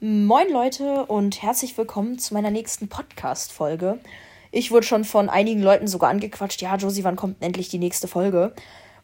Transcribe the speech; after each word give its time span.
Moin 0.00 0.48
Leute 0.52 1.06
und 1.06 1.42
herzlich 1.42 1.76
willkommen 1.76 2.20
zu 2.20 2.32
meiner 2.32 2.52
nächsten 2.52 2.86
Podcast-Folge. 2.86 3.98
Ich 4.52 4.70
wurde 4.70 4.86
schon 4.86 5.02
von 5.02 5.28
einigen 5.28 5.60
Leuten 5.60 5.88
sogar 5.88 6.08
angequatscht, 6.10 6.62
ja, 6.62 6.76
Josie, 6.76 7.02
wann 7.02 7.16
kommt 7.16 7.42
endlich 7.42 7.68
die 7.68 7.80
nächste 7.80 8.06
Folge? 8.06 8.52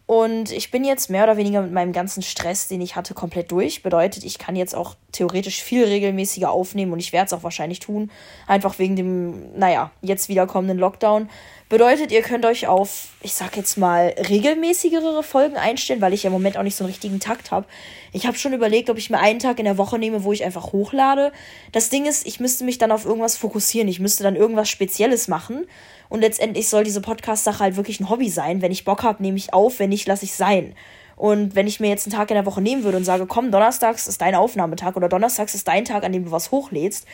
Und 0.07 0.53
ich 0.53 0.71
bin 0.71 0.85
jetzt 0.85 1.11
mehr 1.11 1.25
oder 1.25 1.37
weniger 1.37 1.63
mit 1.63 1.73
meinem 1.73 1.93
ganzen 1.93 2.23
Stress, 2.23 2.69
den 2.69 2.81
ich 2.81 2.95
hatte, 2.95 3.13
komplett 3.13 3.51
durch. 3.51 3.83
Bedeutet, 3.83 4.23
ich 4.23 4.39
kann 4.39 4.55
jetzt 4.55 4.77
auch 4.77 4.95
theoretisch 5.11 5.65
viel 5.65 5.83
regelmäßiger 5.83 6.49
aufnehmen 6.49 6.93
und 6.93 7.01
ich 7.01 7.13
werde 7.13 7.27
es 7.27 7.33
auch 7.33 7.43
wahrscheinlich 7.43 7.81
tun. 7.81 8.13
Einfach 8.47 8.79
wegen 8.79 8.95
dem, 8.95 9.59
naja, 9.59 9.91
jetzt 10.01 10.29
wiederkommenden 10.29 10.79
Lockdown. 10.79 11.29
Bedeutet, 11.75 12.13
ihr 12.13 12.23
könnt 12.23 12.47
euch 12.47 12.69
auf, 12.69 13.09
ich 13.21 13.35
sag 13.35 13.57
jetzt 13.57 13.77
mal, 13.77 14.15
regelmäßigere 14.29 15.25
Folgen 15.25 15.57
einstellen, 15.57 16.01
weil 16.01 16.13
ich 16.13 16.23
ja 16.23 16.29
im 16.29 16.33
Moment 16.33 16.57
auch 16.57 16.63
nicht 16.63 16.77
so 16.77 16.85
einen 16.85 16.93
richtigen 16.93 17.19
Takt 17.19 17.51
habe. 17.51 17.67
Ich 18.13 18.29
habe 18.29 18.39
schon 18.39 18.53
überlegt, 18.53 18.91
ob 18.91 18.97
ich 18.97 19.11
mir 19.11 19.19
einen 19.19 19.41
Tag 19.41 19.59
in 19.59 19.65
der 19.65 19.77
Woche 19.77 19.99
nehme, 19.99 20.23
wo 20.23 20.33
ich 20.33 20.45
einfach 20.45 20.71
hochlade. 20.71 21.33
Das 21.73 21.91
Ding 21.91 22.07
ist, 22.07 22.29
ich 22.29 22.39
müsste 22.39 22.63
mich 22.63 22.79
dann 22.79 22.93
auf 22.93 23.05
irgendwas 23.05 23.37
fokussieren. 23.37 23.89
Ich 23.89 23.99
müsste 23.99 24.23
dann 24.23 24.37
irgendwas 24.37 24.69
Spezielles 24.69 25.27
machen. 25.27 25.67
Und 26.09 26.21
letztendlich 26.21 26.69
soll 26.69 26.85
diese 26.85 27.01
Podcast-Sache 27.01 27.59
halt 27.59 27.75
wirklich 27.75 27.99
ein 27.99 28.09
Hobby 28.09 28.29
sein. 28.29 28.63
Wenn 28.63 28.71
ich 28.71 28.85
Bock 28.85 29.03
habe, 29.03 29.21
nehme 29.21 29.37
ich 29.37 29.53
auf. 29.53 29.81
Wenn 29.81 29.89
nicht, 29.89 30.07
lasse 30.07 30.27
ich 30.27 30.35
sein. 30.35 30.77
Und 31.17 31.57
wenn 31.57 31.67
ich 31.67 31.81
mir 31.81 31.89
jetzt 31.89 32.07
einen 32.07 32.15
Tag 32.15 32.31
in 32.31 32.37
der 32.37 32.47
Woche 32.47 32.63
nehmen 32.63 32.85
würde 32.85 32.99
und 32.99 33.05
sage, 33.05 33.27
komm, 33.27 33.51
donnerstags 33.51 34.07
ist 34.07 34.21
dein 34.21 34.37
Aufnahmetag 34.37 34.95
oder 34.95 35.09
donnerstags 35.09 35.57
ist 35.57 35.67
dein 35.67 35.85
Tag, 35.85 36.05
an 36.05 36.13
dem 36.13 36.27
du 36.27 36.31
was 36.31 36.53
hochlädst, 36.53 37.05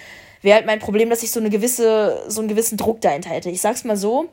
wäre 0.43 0.57
halt 0.57 0.67
mein 0.67 0.81
Problem, 0.81 1.09
dass 1.09 1.23
ich 1.23 1.31
so 1.31 1.41
eine 1.41 1.49
gewisse, 1.49 2.25
so 2.29 2.43
einen 2.43 2.49
gewissen 2.49 2.77
Druck 2.77 3.01
dahinter 3.01 3.31
hätte. 3.31 3.49
Ich 3.49 3.63
sag's 3.63 3.85
mal 3.85 3.97
so, 3.97 4.29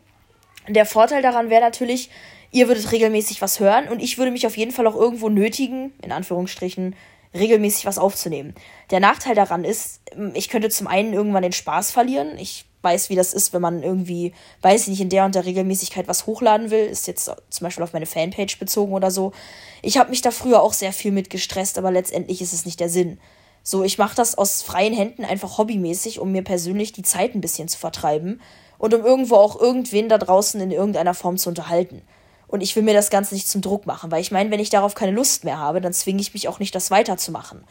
der 0.67 0.85
Vorteil 0.85 1.21
daran 1.21 1.49
wäre 1.49 1.61
natürlich, 1.61 2.09
ihr 2.51 2.67
würdet 2.67 2.91
regelmäßig 2.91 3.41
was 3.41 3.59
hören 3.59 3.87
und 3.89 4.01
ich 4.01 4.17
würde 4.17 4.31
mich 4.31 4.47
auf 4.47 4.57
jeden 4.57 4.71
Fall 4.71 4.87
auch 4.87 4.95
irgendwo 4.95 5.29
nötigen, 5.29 5.93
in 6.01 6.11
Anführungsstrichen, 6.11 6.95
regelmäßig 7.33 7.85
was 7.85 7.97
aufzunehmen. 7.97 8.55
Der 8.89 8.99
Nachteil 8.99 9.35
daran 9.35 9.63
ist, 9.63 10.01
ich 10.33 10.49
könnte 10.49 10.69
zum 10.69 10.87
einen 10.87 11.13
irgendwann 11.13 11.43
den 11.43 11.51
Spaß 11.51 11.91
verlieren. 11.91 12.37
Ich 12.37 12.65
weiß, 12.81 13.09
wie 13.09 13.15
das 13.15 13.33
ist, 13.33 13.53
wenn 13.53 13.61
man 13.61 13.83
irgendwie, 13.83 14.33
weiß 14.61 14.83
ich 14.83 14.87
nicht, 14.87 15.01
in 15.01 15.09
der 15.09 15.25
und 15.25 15.35
der 15.35 15.45
Regelmäßigkeit 15.45 16.07
was 16.07 16.25
hochladen 16.25 16.71
will. 16.71 16.85
Ist 16.85 17.07
jetzt 17.07 17.25
zum 17.25 17.65
Beispiel 17.65 17.83
auf 17.83 17.93
meine 17.93 18.05
Fanpage 18.05 18.59
bezogen 18.59 18.93
oder 18.93 19.11
so. 19.11 19.33
Ich 19.81 19.97
habe 19.97 20.09
mich 20.09 20.21
da 20.21 20.31
früher 20.31 20.61
auch 20.61 20.73
sehr 20.73 20.93
viel 20.93 21.11
mit 21.11 21.29
gestresst, 21.29 21.77
aber 21.77 21.91
letztendlich 21.91 22.41
ist 22.41 22.53
es 22.53 22.65
nicht 22.65 22.79
der 22.79 22.89
Sinn. 22.89 23.19
So, 23.61 23.83
ich 23.83 23.97
mache 23.97 24.15
das 24.15 24.37
aus 24.37 24.61
freien 24.61 24.93
Händen 24.93 25.25
einfach 25.25 25.57
hobbymäßig, 25.57 26.19
um 26.19 26.31
mir 26.31 26.43
persönlich 26.43 26.93
die 26.93 27.01
Zeit 27.01 27.35
ein 27.35 27.41
bisschen 27.41 27.67
zu 27.67 27.77
vertreiben 27.77 28.39
und 28.77 28.93
um 28.93 29.05
irgendwo 29.05 29.35
auch 29.35 29.59
irgendwen 29.59 30.09
da 30.09 30.17
draußen 30.17 30.59
in 30.61 30.71
irgendeiner 30.71 31.13
Form 31.13 31.37
zu 31.37 31.49
unterhalten. 31.49 32.01
Und 32.47 32.61
ich 32.61 32.75
will 32.75 32.83
mir 32.83 32.93
das 32.93 33.09
Ganze 33.09 33.33
nicht 33.33 33.49
zum 33.49 33.61
Druck 33.61 33.85
machen, 33.85 34.09
weil 34.11 34.21
ich 34.21 34.31
meine, 34.31 34.51
wenn 34.51 34.59
ich 34.59 34.69
darauf 34.69 34.95
keine 34.95 35.11
Lust 35.11 35.43
mehr 35.43 35.59
habe, 35.59 35.81
dann 35.81 35.93
zwinge 35.93 36.21
ich 36.21 36.33
mich 36.33 36.47
auch 36.47 36.59
nicht, 36.59 36.73
das 36.73 36.91
weiterzumachen. 36.91 37.63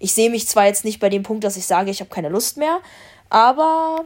Ich 0.00 0.12
sehe 0.12 0.30
mich 0.30 0.48
zwar 0.48 0.66
jetzt 0.66 0.84
nicht 0.84 1.00
bei 1.00 1.08
dem 1.08 1.22
Punkt, 1.22 1.44
dass 1.44 1.56
ich 1.56 1.66
sage, 1.66 1.90
ich 1.90 2.00
habe 2.00 2.10
keine 2.10 2.28
Lust 2.28 2.56
mehr, 2.56 2.80
aber 3.30 4.04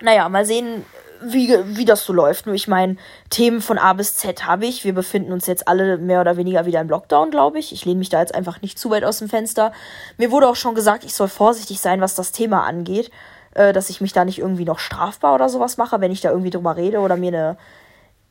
naja, 0.00 0.28
mal 0.28 0.46
sehen, 0.46 0.84
wie, 1.22 1.54
wie 1.76 1.84
das 1.84 2.04
so 2.04 2.12
läuft. 2.12 2.46
Nur 2.46 2.54
ich 2.54 2.68
meine, 2.68 2.96
Themen 3.30 3.60
von 3.60 3.78
A 3.78 3.92
bis 3.92 4.16
Z 4.16 4.46
habe 4.46 4.66
ich. 4.66 4.84
Wir 4.84 4.92
befinden 4.92 5.32
uns 5.32 5.46
jetzt 5.46 5.68
alle 5.68 5.98
mehr 5.98 6.20
oder 6.20 6.36
weniger 6.36 6.66
wieder 6.66 6.80
im 6.80 6.88
Lockdown, 6.88 7.30
glaube 7.30 7.58
ich. 7.58 7.72
Ich 7.72 7.84
lehne 7.84 7.98
mich 7.98 8.08
da 8.08 8.20
jetzt 8.20 8.34
einfach 8.34 8.60
nicht 8.62 8.78
zu 8.78 8.90
weit 8.90 9.04
aus 9.04 9.18
dem 9.18 9.28
Fenster. 9.28 9.72
Mir 10.18 10.30
wurde 10.30 10.48
auch 10.48 10.56
schon 10.56 10.74
gesagt, 10.74 11.04
ich 11.04 11.14
soll 11.14 11.28
vorsichtig 11.28 11.80
sein, 11.80 12.00
was 12.00 12.14
das 12.14 12.32
Thema 12.32 12.64
angeht 12.64 13.10
äh, 13.54 13.72
dass 13.72 13.90
ich 13.90 14.00
mich 14.00 14.12
da 14.12 14.24
nicht 14.24 14.38
irgendwie 14.38 14.64
noch 14.64 14.78
strafbar 14.78 15.34
oder 15.34 15.48
sowas 15.48 15.76
mache, 15.76 16.00
wenn 16.00 16.12
ich 16.12 16.20
da 16.20 16.30
irgendwie 16.30 16.50
drüber 16.50 16.76
rede 16.76 16.98
oder 17.00 17.16
mir 17.16 17.28
eine 17.28 17.56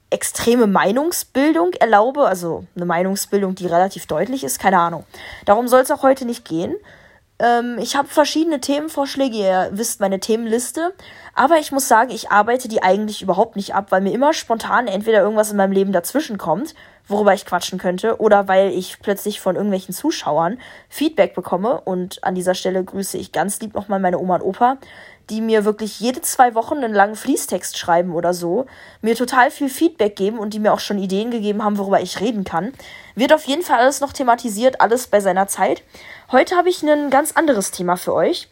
extreme 0.09 0.67
Meinungsbildung 0.67 1.73
erlaube, 1.73 2.27
also 2.27 2.65
eine 2.75 2.85
Meinungsbildung, 2.85 3.55
die 3.55 3.65
relativ 3.65 4.05
deutlich 4.05 4.43
ist, 4.43 4.59
keine 4.59 4.77
Ahnung. 4.77 5.05
Darum 5.45 5.67
soll 5.67 5.81
es 5.81 5.91
auch 5.91 6.03
heute 6.03 6.25
nicht 6.25 6.45
gehen. 6.45 6.75
Ähm, 7.43 7.77
ich 7.77 7.97
habe 7.97 8.07
verschiedene 8.07 8.61
Themenvorschläge, 8.61 9.35
ihr 9.35 9.69
wisst 9.73 9.99
meine 9.99 10.21
Themenliste, 10.21 10.93
aber 11.35 11.57
ich 11.57 11.73
muss 11.73 11.89
sagen, 11.89 12.11
ich 12.11 12.31
arbeite 12.31 12.69
die 12.69 12.81
eigentlich 12.81 13.21
überhaupt 13.21 13.57
nicht 13.57 13.75
ab, 13.75 13.87
weil 13.89 13.99
mir 13.99 14.13
immer 14.13 14.33
spontan 14.33 14.87
entweder 14.87 15.21
irgendwas 15.21 15.51
in 15.51 15.57
meinem 15.57 15.73
Leben 15.73 15.91
dazwischen 15.91 16.37
kommt, 16.37 16.73
worüber 17.05 17.33
ich 17.33 17.45
quatschen 17.45 17.79
könnte, 17.79 18.21
oder 18.21 18.47
weil 18.47 18.69
ich 18.69 18.99
plötzlich 19.01 19.41
von 19.41 19.57
irgendwelchen 19.57 19.93
Zuschauern 19.93 20.57
Feedback 20.87 21.35
bekomme. 21.35 21.81
Und 21.81 22.23
an 22.23 22.33
dieser 22.33 22.55
Stelle 22.55 22.81
grüße 22.81 23.17
ich 23.17 23.33
ganz 23.33 23.59
lieb 23.59 23.73
nochmal 23.73 23.99
meine 23.99 24.19
Oma 24.19 24.35
und 24.35 24.43
Opa, 24.43 24.77
die 25.29 25.41
mir 25.41 25.65
wirklich 25.65 25.99
jede 25.99 26.21
zwei 26.21 26.53
Wochen 26.55 26.77
einen 26.77 26.93
langen 26.93 27.15
Fließtext 27.15 27.77
schreiben 27.77 28.13
oder 28.13 28.33
so, 28.33 28.65
mir 29.01 29.15
total 29.15 29.51
viel 29.51 29.69
Feedback 29.69 30.15
geben 30.15 30.37
und 30.37 30.53
die 30.53 30.59
mir 30.59 30.73
auch 30.73 30.79
schon 30.79 30.97
Ideen 30.97 31.31
gegeben 31.31 31.63
haben, 31.63 31.77
worüber 31.77 32.01
ich 32.01 32.19
reden 32.19 32.43
kann. 32.43 32.73
Wird 33.15 33.33
auf 33.33 33.45
jeden 33.45 33.63
Fall 33.63 33.79
alles 33.79 34.01
noch 34.01 34.13
thematisiert, 34.13 34.81
alles 34.81 35.07
bei 35.07 35.19
seiner 35.19 35.47
Zeit. 35.47 35.83
Heute 36.31 36.55
habe 36.55 36.69
ich 36.69 36.81
ein 36.81 37.09
ganz 37.09 37.33
anderes 37.33 37.71
Thema 37.71 37.97
für 37.97 38.13
euch, 38.13 38.49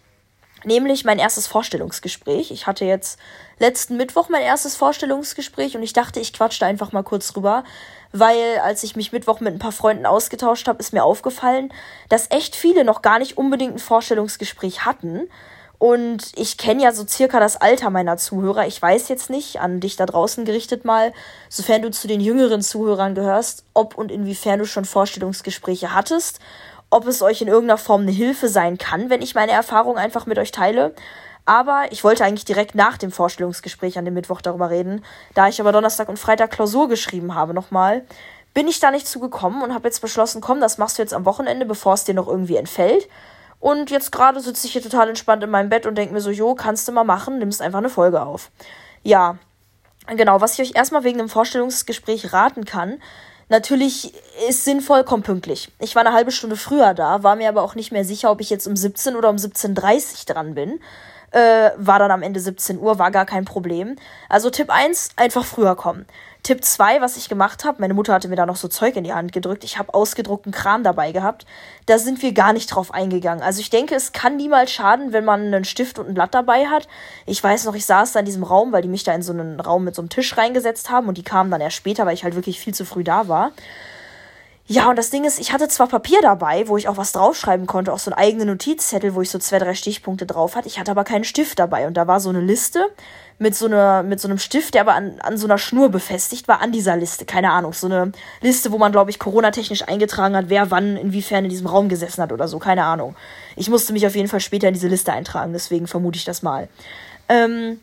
nämlich 0.66 1.06
mein 1.06 1.20
erstes 1.20 1.48
Vorstellungsgespräch. 1.48 2.52
Ich 2.52 2.68
hatte 2.68 2.86
jetzt 2.86 3.18
letzten 3.59 3.98
Mittwoch 3.98 4.30
mein 4.30 4.44
erstes 4.44 4.76
Vorstellungsgespräch 4.76 5.76
und 5.76 5.84
ich 5.84 5.94
dachte, 5.94 6.20
ich 6.20 6.34
quatsche 6.34 6.66
einfach 6.66 6.92
mal 6.92 7.04
kurz 7.04 7.32
drüber, 7.32 7.64
weil 8.12 8.59
als 8.64 8.84
ich 8.84 8.96
mich 8.96 9.14
Mittwoch 9.14 9.40
mit 9.40 9.54
ein 9.54 9.59
paar 9.59 9.72
Freunden 9.72 10.06
ausgetauscht 10.06 10.68
habe, 10.68 10.80
ist 10.80 10.94
mir 10.94 11.04
aufgefallen, 11.04 11.74
dass 12.09 12.30
echt 12.30 12.56
viele 12.56 12.84
noch 12.84 13.02
gar 13.02 13.20
nicht 13.20 13.38
unbedingt 13.38 13.74
ein 13.74 13.80
Vorstellungsgespräch 13.80 14.86
hatten 14.86 15.30
und 15.82 16.34
ich 16.36 16.59
kenne 16.59 16.84
ja 16.84 16.92
so 16.92 17.08
circa 17.08 17.40
das 17.40 17.58
Alter 17.58 17.90
meiner 17.90 18.16
Zuhörer. 18.16 18.68
Ich 18.68 18.80
weiß 18.80 19.09
jetzt 19.09 19.32
nicht, 19.32 19.59
an 19.62 19.80
dich 19.80 19.96
da 19.96 20.06
draußen 20.06 20.46
gerichtet 20.46 20.86
mal, 20.86 21.12
sofern 21.50 21.82
du 21.82 21.90
zu 21.90 22.08
den 22.08 22.22
jüngeren 22.22 22.62
Zuhörern 22.62 23.16
gehörst, 23.16 23.66
ob 23.74 23.98
und 23.98 24.12
inwiefern 24.12 24.59
du 24.59 24.68
schon 24.68 24.86
Vorstellungsgespräche 24.86 25.96
hattest, 25.96 26.40
ob 26.91 27.07
es 27.07 27.24
euch 27.24 27.41
in 27.41 27.47
irgendeiner 27.47 27.79
Form 27.79 28.02
eine 28.02 28.12
Hilfe 28.12 28.50
sein 28.50 28.78
kann, 28.78 29.09
wenn 29.09 29.24
ich 29.24 29.34
meine 29.34 29.53
Erfahrung 29.53 29.97
einfach 29.97 30.28
mit 30.28 30.38
euch 30.38 30.52
teile. 30.52 30.94
Aber 31.46 31.85
ich 31.90 32.03
wollte 32.03 32.24
eigentlich 32.24 32.46
direkt 32.46 32.75
nach 32.75 32.97
dem 32.97 33.12
Vorstellungsgespräch 33.12 33.97
an 33.97 34.06
dem 34.06 34.13
Mittwoch 34.13 34.41
darüber 34.41 34.69
reden. 34.69 35.03
Da 35.34 35.47
ich 35.47 35.59
aber 35.59 35.72
Donnerstag 35.72 36.07
und 36.09 36.19
Freitag 36.19 36.52
Klausur 36.52 36.88
geschrieben 36.88 37.34
habe 37.34 37.53
nochmal, 37.56 38.06
bin 38.53 38.68
ich 38.68 38.79
da 38.79 38.91
nicht 38.91 39.07
zugekommen 39.07 39.63
und 39.63 39.74
habe 39.74 39.88
jetzt 39.88 40.02
beschlossen, 40.02 40.41
komm, 40.41 40.59
das 40.59 40.78
machst 40.78 40.97
du 40.97 41.02
jetzt 41.02 41.13
am 41.13 41.25
Wochenende, 41.25 41.66
bevor 41.66 41.94
es 41.94 42.03
dir 42.03 42.13
noch 42.13 42.28
irgendwie 42.28 42.57
entfällt. 42.57 43.08
Und 43.59 43.90
jetzt 43.90 44.12
gerade 44.12 44.41
sitze 44.41 44.68
ich 44.68 44.73
hier 44.73 44.84
total 44.84 45.08
entspannt 45.08 45.44
in 45.44 45.50
meinem 45.50 45.69
Bett 45.69 45.85
und 45.85 45.96
denke 45.96 46.13
mir 46.13 46.22
so, 46.22 46.31
jo, 46.31 46.56
kannst 46.56 46.88
du 46.88 46.91
mal 46.91 47.03
machen, 47.03 47.40
nimmst 47.40 47.62
einfach 47.62 47.79
eine 47.79 47.90
Folge 47.90 48.22
auf. 48.22 48.52
Ja, 49.03 49.38
genau, 50.08 50.41
was 50.41 50.59
ich 50.59 50.69
euch 50.69 50.75
erstmal 50.75 51.03
wegen 51.03 51.19
dem 51.19 51.29
Vorstellungsgespräch 51.29 52.34
raten 52.34 52.66
kann, 52.66 53.02
natürlich 53.52 54.14
ist 54.50 54.66
sinnvoll, 54.66 55.04
komm 55.04 55.22
pünktlich. 55.22 55.70
Ich 55.80 55.96
war 55.96 56.04
eine 56.04 56.16
halbe 56.16 56.32
Stunde 56.32 56.56
früher 56.56 56.96
da, 56.96 57.22
war 57.22 57.36
mir 57.36 57.50
aber 57.50 57.62
auch 57.62 57.76
nicht 57.76 57.92
mehr 57.92 58.06
sicher, 58.06 58.32
ob 58.32 58.42
ich 58.42 58.50
jetzt 58.50 58.66
um 58.66 58.76
17 58.76 59.16
oder 59.16 59.30
um 59.30 59.36
17.30 59.36 60.26
dran 60.26 60.56
bin. 60.56 60.80
Äh, 61.31 61.72
war 61.78 61.97
dann 61.97 62.12
am 62.12 62.24
Ende 62.24 62.40
17 62.40 62.80
Uhr, 62.80 63.00
war 63.00 63.09
gar 63.09 63.25
kein 63.25 63.46
Problem. 63.46 63.96
Also 64.28 64.50
Tipp 64.50 64.69
1, 64.69 65.12
einfach 65.16 65.46
früher 65.46 65.75
kommen. 65.75 66.06
Tipp 66.44 66.66
2, 66.66 67.02
was 67.02 67.18
ich 67.18 67.30
gemacht 67.30 67.66
habe, 67.66 67.81
meine 67.81 67.94
Mutter 67.94 68.14
hatte 68.14 68.28
mir 68.28 68.36
da 68.36 68.47
noch 68.47 68.56
so 68.56 68.68
Zeug 68.68 68.96
in 68.96 69.03
die 69.03 69.14
Hand 69.14 69.31
gedrückt. 69.31 69.64
Ich 69.64 69.78
habe 69.78 69.94
ausgedruckten 69.94 70.52
Kram 70.52 70.84
dabei 70.84 71.12
gehabt. 71.12 71.46
Da 71.86 72.00
sind 72.00 72.24
wir 72.24 72.34
gar 72.34 72.52
nicht 72.52 72.68
drauf 72.68 72.91
eingegangen. 72.94 73.44
Also 73.44 73.59
ich 73.62 73.70
denke, 73.70 73.94
es 73.94 74.12
kann 74.12 74.38
niemals 74.38 74.72
schaden, 74.72 75.14
wenn 75.14 75.24
man 75.24 75.41
einen 75.41 75.66
Stift 75.66 76.00
und 76.00 76.08
ein 76.08 76.16
Blatt 76.16 76.34
dabei 76.34 76.66
hat. 76.66 76.88
Ich 77.28 77.44
weiß 77.44 77.66
noch, 77.66 77.75
ich 77.75 77.86
saß 77.86 78.14
da 78.14 78.20
in 78.20 78.25
diesem 78.25 78.44
Raum, 78.44 78.72
weil 78.72 78.81
die 78.81 78.88
mich 78.88 79.03
da 79.03 79.14
in 79.14 79.22
so 79.22 79.34
einen 79.34 79.59
Raum 79.59 79.84
mit 79.84 79.94
so 79.94 80.02
einem 80.02 80.09
Tisch 80.09 80.36
reingesetzt 80.36 80.90
haben 80.90 81.08
und 81.08 81.18
die 81.18 81.24
kamen 81.24 81.52
dann 81.52 81.62
erst 81.62 81.75
später, 81.75 82.08
weil 82.08 82.16
ich 82.16 82.24
halt 82.24 82.36
wirklich 82.36 82.59
viel 82.59 82.74
zu 82.74 82.86
früh 82.86 83.03
da 83.03 83.28
war. 83.28 83.52
Ja, 84.72 84.90
und 84.90 84.96
das 84.96 85.09
Ding 85.09 85.26
ist, 85.26 85.38
ich 85.38 85.52
hatte 85.52 85.68
zwar 85.68 85.88
Papier 85.88 86.20
dabei, 86.22 86.70
wo 86.70 86.78
ich 86.78 86.88
auch 86.88 86.96
was 86.96 87.12
draufschreiben 87.12 87.68
konnte, 87.68 87.92
auch 87.92 88.00
so 88.00 88.09
einen 88.09 88.18
eigenen 88.18 88.48
Notizzettel, 88.48 89.16
wo 89.16 89.22
ich 89.22 89.30
so 89.30 89.38
zwei, 89.38 89.59
drei 89.59 89.74
Stichpunkte 89.74 90.26
drauf 90.26 90.56
hatte. 90.56 90.70
Ich 90.70 90.80
hatte 90.80 90.92
aber 90.92 91.04
keinen 91.04 91.26
Stift 91.26 91.59
dabei. 91.59 91.88
Und 91.88 91.98
da 91.98 92.08
war 92.08 92.22
so 92.22 92.30
eine 92.30 92.40
Liste 92.40 92.88
mit 93.38 93.54
so, 93.54 93.66
einer, 93.66 94.02
mit 94.02 94.22
so 94.22 94.30
einem 94.30 94.38
Stift, 94.38 94.74
der 94.74 94.82
aber 94.84 94.94
an, 94.94 95.20
an 95.20 95.36
so 95.36 95.46
einer 95.46 95.58
Schnur 95.58 95.90
befestigt 95.90 96.48
war, 96.48 96.62
an 96.62 96.72
dieser 96.72 96.96
Liste. 96.96 97.26
Keine 97.26 97.52
Ahnung. 97.52 97.74
So 97.74 97.88
eine 97.88 98.14
Liste, 98.40 98.72
wo 98.72 98.78
man, 98.78 98.94
glaube 98.94 99.12
ich, 99.12 99.20
Corona-technisch 99.20 99.90
eingetragen 99.90 100.38
hat, 100.38 100.46
wer 100.48 100.72
wann, 100.72 100.96
inwiefern 100.96 101.44
in 101.44 101.50
diesem 101.50 101.68
Raum 101.68 101.90
gesessen 101.90 102.24
hat 102.24 102.32
oder 102.32 102.48
so. 102.48 102.58
Keine 102.58 102.86
Ahnung. 102.86 103.18
Ich 103.58 103.70
musste 103.70 103.92
mich 103.92 104.08
auf 104.08 104.16
jeden 104.16 104.30
Fall 104.30 104.40
später 104.40 104.70
in 104.70 104.74
diese 104.74 104.88
Liste 104.88 105.12
eintragen, 105.12 105.52
deswegen 105.52 105.85
vermute 105.85 106.16
ich 106.16 106.23
das 106.23 106.44
mal. 106.44 106.70
Ähm, 107.28 107.82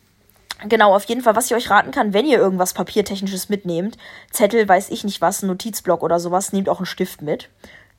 Genau, 0.66 0.94
auf 0.94 1.04
jeden 1.04 1.22
Fall, 1.22 1.36
was 1.36 1.46
ich 1.46 1.54
euch 1.54 1.70
raten 1.70 1.92
kann, 1.92 2.12
wenn 2.12 2.26
ihr 2.26 2.38
irgendwas 2.38 2.74
Papiertechnisches 2.74 3.48
mitnehmt, 3.48 3.96
Zettel, 4.32 4.68
weiß 4.68 4.90
ich 4.90 5.04
nicht 5.04 5.20
was, 5.20 5.42
Notizblock 5.42 6.02
oder 6.02 6.18
sowas, 6.18 6.52
nehmt 6.52 6.68
auch 6.68 6.78
einen 6.78 6.86
Stift 6.86 7.22
mit. 7.22 7.48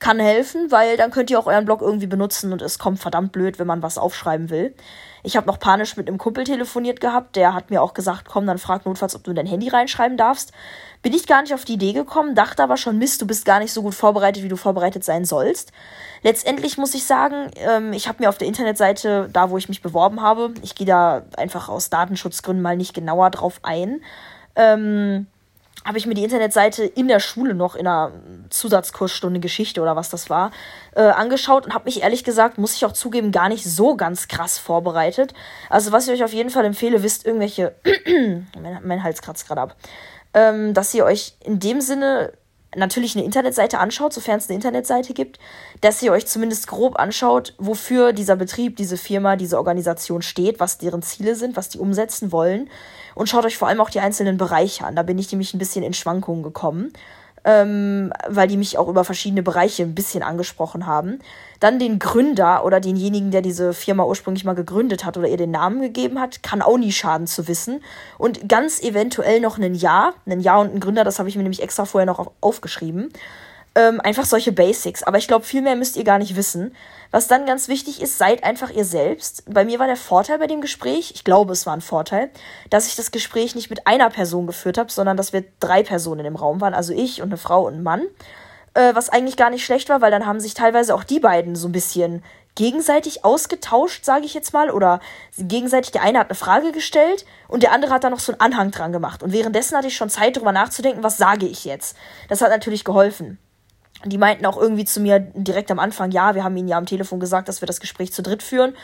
Kann 0.00 0.18
helfen, 0.18 0.70
weil 0.70 0.96
dann 0.96 1.10
könnt 1.10 1.30
ihr 1.30 1.38
auch 1.38 1.46
euren 1.46 1.66
Blog 1.66 1.82
irgendwie 1.82 2.06
benutzen 2.06 2.52
und 2.52 2.62
es 2.62 2.78
kommt 2.78 2.98
verdammt 2.98 3.32
blöd, 3.32 3.58
wenn 3.58 3.66
man 3.66 3.82
was 3.82 3.98
aufschreiben 3.98 4.50
will. 4.50 4.74
Ich 5.22 5.36
habe 5.36 5.46
noch 5.46 5.58
panisch 5.58 5.96
mit 5.96 6.08
einem 6.08 6.16
Kumpel 6.16 6.44
telefoniert 6.44 7.00
gehabt, 7.00 7.36
der 7.36 7.52
hat 7.52 7.70
mir 7.70 7.82
auch 7.82 7.92
gesagt, 7.92 8.26
komm, 8.26 8.46
dann 8.46 8.58
frag 8.58 8.86
notfalls, 8.86 9.14
ob 9.14 9.24
du 9.24 9.34
dein 9.34 9.46
Handy 9.46 9.68
reinschreiben 9.68 10.16
darfst. 10.16 10.52
Bin 11.02 11.12
ich 11.12 11.26
gar 11.26 11.42
nicht 11.42 11.52
auf 11.52 11.66
die 11.66 11.74
Idee 11.74 11.92
gekommen, 11.92 12.34
dachte 12.34 12.62
aber 12.62 12.76
schon, 12.76 12.98
Mist, 12.98 13.20
du 13.20 13.26
bist 13.26 13.44
gar 13.44 13.58
nicht 13.58 13.72
so 13.72 13.82
gut 13.82 13.94
vorbereitet, 13.94 14.42
wie 14.42 14.48
du 14.48 14.56
vorbereitet 14.56 15.04
sein 15.04 15.24
sollst. 15.26 15.72
Letztendlich 16.22 16.78
muss 16.78 16.94
ich 16.94 17.04
sagen, 17.04 17.50
ähm, 17.56 17.92
ich 17.92 18.08
habe 18.08 18.22
mir 18.22 18.30
auf 18.30 18.38
der 18.38 18.48
Internetseite, 18.48 19.28
da 19.32 19.50
wo 19.50 19.58
ich 19.58 19.68
mich 19.68 19.82
beworben 19.82 20.22
habe, 20.22 20.54
ich 20.62 20.74
gehe 20.74 20.86
da 20.86 21.22
einfach 21.36 21.68
aus 21.68 21.90
Datenschutzgründen 21.90 22.62
mal 22.62 22.76
nicht 22.76 22.94
genauer 22.94 23.30
drauf 23.30 23.60
ein, 23.62 24.00
ähm, 24.56 25.26
habe 25.84 25.98
ich 25.98 26.06
mir 26.06 26.14
die 26.14 26.24
Internetseite 26.24 26.84
in 26.84 27.08
der 27.08 27.20
Schule 27.20 27.54
noch 27.54 27.74
in 27.74 27.86
einer 27.86 28.12
Zusatzkursstunde 28.50 29.40
Geschichte 29.40 29.80
oder 29.80 29.96
was 29.96 30.10
das 30.10 30.30
war, 30.30 30.50
äh, 30.94 31.02
angeschaut 31.02 31.66
und 31.66 31.74
habe 31.74 31.86
mich 31.86 32.02
ehrlich 32.02 32.24
gesagt, 32.24 32.58
muss 32.58 32.74
ich 32.74 32.84
auch 32.84 32.92
zugeben, 32.92 33.32
gar 33.32 33.48
nicht 33.48 33.64
so 33.64 33.96
ganz 33.96 34.28
krass 34.28 34.58
vorbereitet. 34.58 35.34
Also 35.68 35.92
was 35.92 36.06
ich 36.06 36.14
euch 36.14 36.24
auf 36.24 36.32
jeden 36.32 36.50
Fall 36.50 36.64
empfehle, 36.64 37.02
wisst 37.02 37.24
irgendwelche, 37.26 37.74
mein, 38.60 38.80
mein 38.84 39.02
Hals 39.02 39.22
kratzt 39.22 39.46
gerade 39.46 39.60
ab, 39.62 39.76
ähm, 40.34 40.74
dass 40.74 40.94
ihr 40.94 41.04
euch 41.04 41.34
in 41.44 41.58
dem 41.58 41.80
Sinne 41.80 42.32
natürlich 42.76 43.16
eine 43.16 43.24
Internetseite 43.24 43.78
anschaut, 43.78 44.12
sofern 44.12 44.38
es 44.38 44.48
eine 44.48 44.54
Internetseite 44.54 45.12
gibt, 45.12 45.38
dass 45.80 46.00
ihr 46.02 46.12
euch 46.12 46.26
zumindest 46.26 46.68
grob 46.68 46.98
anschaut, 46.98 47.54
wofür 47.58 48.12
dieser 48.12 48.36
Betrieb, 48.36 48.76
diese 48.76 48.96
Firma, 48.96 49.36
diese 49.36 49.58
Organisation 49.58 50.22
steht, 50.22 50.60
was 50.60 50.78
deren 50.78 51.02
Ziele 51.02 51.34
sind, 51.34 51.56
was 51.56 51.68
die 51.68 51.78
umsetzen 51.78 52.30
wollen 52.30 52.70
und 53.14 53.28
schaut 53.28 53.44
euch 53.44 53.56
vor 53.58 53.68
allem 53.68 53.80
auch 53.80 53.90
die 53.90 54.00
einzelnen 54.00 54.36
Bereiche 54.36 54.84
an. 54.84 54.94
Da 54.94 55.02
bin 55.02 55.18
ich 55.18 55.30
nämlich 55.32 55.52
ein 55.52 55.58
bisschen 55.58 55.82
in 55.82 55.94
Schwankungen 55.94 56.42
gekommen 56.42 56.92
ähm, 57.44 58.12
weil 58.28 58.48
die 58.48 58.56
mich 58.56 58.78
auch 58.78 58.88
über 58.88 59.04
verschiedene 59.04 59.42
Bereiche 59.42 59.82
ein 59.82 59.94
bisschen 59.94 60.22
angesprochen 60.22 60.86
haben. 60.86 61.20
Dann 61.58 61.78
den 61.78 61.98
Gründer 61.98 62.64
oder 62.64 62.80
denjenigen, 62.80 63.30
der 63.30 63.42
diese 63.42 63.72
Firma 63.72 64.04
ursprünglich 64.04 64.44
mal 64.44 64.54
gegründet 64.54 65.04
hat 65.04 65.16
oder 65.16 65.28
ihr 65.28 65.36
den 65.36 65.50
Namen 65.50 65.80
gegeben 65.80 66.20
hat, 66.20 66.42
kann 66.42 66.62
auch 66.62 66.78
nie 66.78 66.92
schaden 66.92 67.26
zu 67.26 67.48
wissen. 67.48 67.82
Und 68.18 68.48
ganz 68.48 68.82
eventuell 68.82 69.40
noch 69.40 69.58
ein 69.58 69.74
Jahr, 69.74 70.14
ein 70.26 70.40
Jahr 70.40 70.60
und 70.60 70.74
ein 70.74 70.80
Gründer, 70.80 71.04
das 71.04 71.18
habe 71.18 71.28
ich 71.28 71.36
mir 71.36 71.42
nämlich 71.42 71.62
extra 71.62 71.84
vorher 71.84 72.06
noch 72.06 72.18
auf, 72.18 72.30
aufgeschrieben. 72.40 73.12
Ähm, 73.76 74.00
einfach 74.00 74.24
solche 74.24 74.50
Basics. 74.50 75.04
Aber 75.04 75.18
ich 75.18 75.28
glaube, 75.28 75.44
viel 75.44 75.62
mehr 75.62 75.76
müsst 75.76 75.96
ihr 75.96 76.02
gar 76.02 76.18
nicht 76.18 76.34
wissen. 76.34 76.74
Was 77.12 77.28
dann 77.28 77.46
ganz 77.46 77.68
wichtig 77.68 78.02
ist, 78.02 78.18
seid 78.18 78.42
einfach 78.42 78.70
ihr 78.70 78.84
selbst. 78.84 79.44
Bei 79.52 79.64
mir 79.64 79.78
war 79.78 79.86
der 79.86 79.96
Vorteil 79.96 80.38
bei 80.38 80.46
dem 80.48 80.60
Gespräch, 80.60 81.12
ich 81.14 81.24
glaube, 81.24 81.52
es 81.52 81.66
war 81.66 81.74
ein 81.74 81.80
Vorteil, 81.80 82.30
dass 82.68 82.86
ich 82.86 82.96
das 82.96 83.10
Gespräch 83.10 83.54
nicht 83.54 83.70
mit 83.70 83.86
einer 83.86 84.10
Person 84.10 84.46
geführt 84.46 84.78
habe, 84.78 84.90
sondern 84.90 85.16
dass 85.16 85.32
wir 85.32 85.44
drei 85.60 85.82
Personen 85.82 86.26
im 86.26 86.36
Raum 86.36 86.60
waren. 86.60 86.74
Also 86.74 86.92
ich 86.92 87.22
und 87.22 87.28
eine 87.28 87.36
Frau 87.36 87.66
und 87.66 87.74
ein 87.74 87.82
Mann. 87.82 88.02
Äh, 88.74 88.94
was 88.94 89.08
eigentlich 89.08 89.36
gar 89.36 89.50
nicht 89.50 89.64
schlecht 89.64 89.88
war, 89.88 90.00
weil 90.00 90.12
dann 90.12 90.26
haben 90.26 90.40
sich 90.40 90.54
teilweise 90.54 90.94
auch 90.94 91.04
die 91.04 91.18
beiden 91.20 91.56
so 91.56 91.68
ein 91.68 91.72
bisschen 91.72 92.24
gegenseitig 92.56 93.24
ausgetauscht, 93.24 94.04
sage 94.04 94.26
ich 94.26 94.34
jetzt 94.34 94.52
mal, 94.52 94.70
oder 94.70 95.00
gegenseitig, 95.38 95.92
der 95.92 96.02
eine 96.02 96.18
hat 96.18 96.28
eine 96.28 96.36
Frage 96.36 96.72
gestellt 96.72 97.24
und 97.48 97.62
der 97.62 97.72
andere 97.72 97.92
hat 97.92 98.04
da 98.04 98.10
noch 98.10 98.20
so 98.20 98.32
einen 98.32 98.40
Anhang 98.40 98.70
dran 98.70 98.92
gemacht. 98.92 99.22
Und 99.22 99.32
währenddessen 99.32 99.76
hatte 99.76 99.88
ich 99.88 99.96
schon 99.96 100.10
Zeit, 100.10 100.36
darüber 100.36 100.52
nachzudenken, 100.52 101.02
was 101.02 101.18
sage 101.18 101.46
ich 101.46 101.64
jetzt. 101.64 101.96
Das 102.28 102.42
hat 102.42 102.50
natürlich 102.50 102.84
geholfen 102.84 103.38
die 104.04 104.18
meinten 104.18 104.46
auch 104.46 104.56
irgendwie 104.56 104.84
zu 104.84 105.00
mir 105.00 105.20
direkt 105.20 105.70
am 105.70 105.78
Anfang, 105.78 106.10
ja, 106.10 106.34
wir 106.34 106.44
haben 106.44 106.56
ihnen 106.56 106.68
ja 106.68 106.78
am 106.78 106.86
Telefon 106.86 107.20
gesagt, 107.20 107.48
dass 107.48 107.60
wir 107.60 107.66
das 107.66 107.80
Gespräch 107.80 108.12
zu 108.12 108.22
dritt 108.22 108.42
führen. 108.42 108.74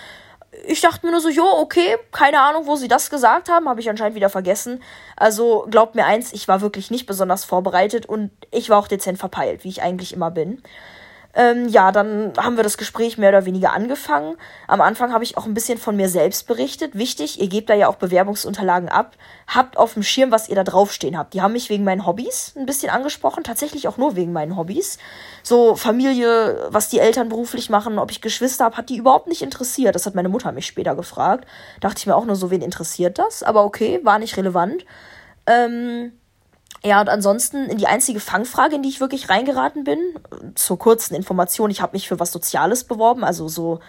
Ich 0.66 0.80
dachte 0.80 1.04
mir 1.04 1.12
nur 1.12 1.20
so, 1.20 1.28
jo, 1.28 1.44
okay, 1.44 1.96
keine 2.12 2.40
Ahnung, 2.40 2.66
wo 2.66 2.76
sie 2.76 2.88
das 2.88 3.10
gesagt 3.10 3.48
haben, 3.48 3.68
habe 3.68 3.80
ich 3.80 3.90
anscheinend 3.90 4.14
wieder 4.14 4.30
vergessen. 4.30 4.82
Also 5.16 5.66
glaubt 5.70 5.94
mir 5.94 6.06
eins, 6.06 6.32
ich 6.32 6.48
war 6.48 6.60
wirklich 6.60 6.90
nicht 6.90 7.06
besonders 7.06 7.44
vorbereitet 7.44 8.06
und 8.06 8.30
ich 8.50 8.70
war 8.70 8.78
auch 8.78 8.88
dezent 8.88 9.18
verpeilt, 9.18 9.64
wie 9.64 9.68
ich 9.68 9.82
eigentlich 9.82 10.12
immer 10.12 10.30
bin. 10.30 10.62
Ähm, 11.36 11.68
ja, 11.68 11.92
dann 11.92 12.32
haben 12.38 12.56
wir 12.56 12.64
das 12.64 12.78
Gespräch 12.78 13.18
mehr 13.18 13.28
oder 13.28 13.44
weniger 13.44 13.74
angefangen. 13.74 14.36
Am 14.66 14.80
Anfang 14.80 15.12
habe 15.12 15.22
ich 15.22 15.36
auch 15.36 15.44
ein 15.44 15.52
bisschen 15.52 15.76
von 15.76 15.94
mir 15.94 16.08
selbst 16.08 16.46
berichtet. 16.46 16.94
Wichtig, 16.96 17.38
ihr 17.38 17.48
gebt 17.48 17.68
da 17.68 17.74
ja 17.74 17.88
auch 17.88 17.96
Bewerbungsunterlagen 17.96 18.88
ab. 18.88 19.16
Habt 19.46 19.76
auf 19.76 19.92
dem 19.92 20.02
Schirm, 20.02 20.30
was 20.30 20.48
ihr 20.48 20.56
da 20.56 20.64
draufstehen 20.64 21.18
habt. 21.18 21.34
Die 21.34 21.42
haben 21.42 21.52
mich 21.52 21.68
wegen 21.68 21.84
meinen 21.84 22.06
Hobbys 22.06 22.54
ein 22.56 22.64
bisschen 22.64 22.88
angesprochen. 22.88 23.44
Tatsächlich 23.44 23.86
auch 23.86 23.98
nur 23.98 24.16
wegen 24.16 24.32
meinen 24.32 24.56
Hobbys. 24.56 24.96
So 25.42 25.76
Familie, 25.76 26.68
was 26.70 26.88
die 26.88 27.00
Eltern 27.00 27.28
beruflich 27.28 27.68
machen, 27.68 27.98
ob 27.98 28.10
ich 28.10 28.22
Geschwister 28.22 28.64
habe, 28.64 28.78
hat 28.78 28.88
die 28.88 28.96
überhaupt 28.96 29.28
nicht 29.28 29.42
interessiert. 29.42 29.94
Das 29.94 30.06
hat 30.06 30.14
meine 30.14 30.30
Mutter 30.30 30.52
mich 30.52 30.66
später 30.66 30.96
gefragt. 30.96 31.46
Dachte 31.80 31.98
ich 31.98 32.06
mir 32.06 32.16
auch 32.16 32.24
nur 32.24 32.36
so, 32.36 32.50
wen 32.50 32.62
interessiert 32.62 33.18
das? 33.18 33.42
Aber 33.42 33.64
okay, 33.64 34.00
war 34.04 34.18
nicht 34.18 34.38
relevant. 34.38 34.86
Ähm, 35.46 36.12
ja, 36.86 37.00
und 37.00 37.08
ansonsten 37.08 37.76
die 37.76 37.88
einzige 37.88 38.20
Fangfrage, 38.20 38.76
in 38.76 38.82
die 38.82 38.88
ich 38.88 39.00
wirklich 39.00 39.28
reingeraten 39.28 39.82
bin, 39.82 39.98
zur 40.54 40.78
kurzen 40.78 41.14
Information, 41.14 41.70
ich 41.70 41.80
habe 41.80 41.94
mich 41.94 42.06
für 42.06 42.20
was 42.20 42.30
Soziales 42.30 42.84
beworben, 42.84 43.24
also 43.24 43.48
so 43.48 43.80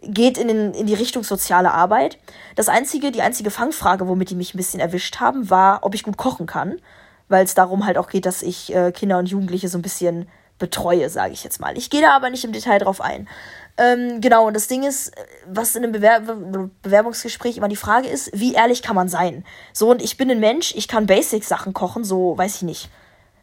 geht 0.00 0.38
in, 0.38 0.46
den, 0.46 0.72
in 0.72 0.86
die 0.86 0.94
Richtung 0.94 1.24
soziale 1.24 1.72
Arbeit. 1.72 2.18
Das 2.54 2.68
einzige, 2.68 3.10
die 3.10 3.22
einzige 3.22 3.50
Fangfrage, 3.50 4.06
womit 4.06 4.30
die 4.30 4.36
mich 4.36 4.54
ein 4.54 4.56
bisschen 4.56 4.78
erwischt 4.78 5.18
haben, 5.18 5.50
war, 5.50 5.80
ob 5.82 5.96
ich 5.96 6.04
gut 6.04 6.16
kochen 6.16 6.46
kann, 6.46 6.80
weil 7.28 7.44
es 7.44 7.54
darum 7.54 7.84
halt 7.84 7.98
auch 7.98 8.08
geht, 8.08 8.24
dass 8.24 8.42
ich 8.42 8.72
äh, 8.72 8.92
Kinder 8.92 9.18
und 9.18 9.28
Jugendliche 9.28 9.68
so 9.68 9.76
ein 9.76 9.82
bisschen 9.82 10.28
betreue, 10.58 11.08
sage 11.08 11.32
ich 11.32 11.44
jetzt 11.44 11.60
mal. 11.60 11.76
Ich 11.76 11.90
gehe 11.90 12.00
da 12.00 12.14
aber 12.14 12.30
nicht 12.30 12.44
im 12.44 12.52
Detail 12.52 12.78
drauf 12.78 13.00
ein. 13.00 13.28
Ähm, 13.76 14.20
genau, 14.20 14.46
und 14.46 14.54
das 14.54 14.66
Ding 14.66 14.82
ist, 14.82 15.12
was 15.46 15.76
in 15.76 15.84
einem 15.84 15.92
Bewer 15.92 16.20
Bewerbungsgespräch 16.82 17.56
immer 17.56 17.68
die 17.68 17.76
Frage 17.76 18.08
ist, 18.08 18.30
wie 18.34 18.54
ehrlich 18.54 18.82
kann 18.82 18.96
man 18.96 19.08
sein? 19.08 19.44
So, 19.72 19.90
und 19.90 20.02
ich 20.02 20.16
bin 20.16 20.30
ein 20.30 20.40
Mensch, 20.40 20.74
ich 20.74 20.88
kann 20.88 21.06
Basic-Sachen 21.06 21.74
kochen, 21.74 22.02
so, 22.02 22.36
weiß 22.36 22.56
ich 22.56 22.62
nicht. 22.62 22.90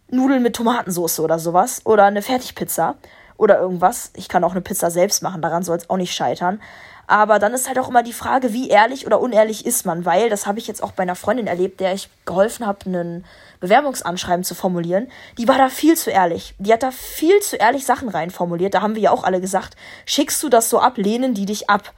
Nudeln 0.09 0.43
mit 0.43 0.55
Tomatensauce 0.55 1.21
oder 1.21 1.39
sowas. 1.39 1.81
Oder 1.85 2.03
eine 2.05 2.21
Fertigpizza 2.21 2.95
oder 3.37 3.59
irgendwas. 3.59 4.11
Ich 4.15 4.27
kann 4.27 4.43
auch 4.43 4.51
eine 4.51 4.61
Pizza 4.61 4.91
selbst 4.91 5.23
machen, 5.23 5.41
daran 5.41 5.63
soll 5.63 5.77
es 5.77 5.89
auch 5.89 5.97
nicht 5.97 6.13
scheitern. 6.13 6.61
Aber 7.07 7.39
dann 7.39 7.53
ist 7.53 7.67
halt 7.67 7.77
auch 7.79 7.89
immer 7.89 8.03
die 8.03 8.13
Frage, 8.13 8.53
wie 8.53 8.69
ehrlich 8.69 9.05
oder 9.05 9.19
unehrlich 9.19 9.65
ist 9.65 9.85
man, 9.85 10.05
weil 10.05 10.29
das 10.29 10.47
habe 10.47 10.59
ich 10.59 10.67
jetzt 10.67 10.81
auch 10.81 10.91
bei 10.91 11.03
einer 11.03 11.15
Freundin 11.15 11.47
erlebt, 11.47 11.79
der 11.79 11.93
ich 11.93 12.09
geholfen 12.25 12.65
habe, 12.65 12.85
einen 12.85 13.25
Bewerbungsanschreiben 13.59 14.43
zu 14.43 14.55
formulieren. 14.55 15.07
Die 15.37 15.47
war 15.47 15.57
da 15.57 15.69
viel 15.69 15.95
zu 15.95 16.09
ehrlich. 16.09 16.55
Die 16.57 16.73
hat 16.73 16.83
da 16.83 16.91
viel 16.91 17.39
zu 17.41 17.57
ehrlich 17.57 17.85
Sachen 17.85 18.09
reinformuliert. 18.09 18.73
Da 18.73 18.81
haben 18.81 18.95
wir 18.95 19.01
ja 19.03 19.11
auch 19.11 19.23
alle 19.23 19.41
gesagt, 19.41 19.75
schickst 20.05 20.41
du 20.41 20.49
das 20.49 20.69
so 20.69 20.79
ab, 20.79 20.97
lehnen 20.97 21.33
die 21.33 21.45
dich 21.45 21.69
ab. 21.69 21.93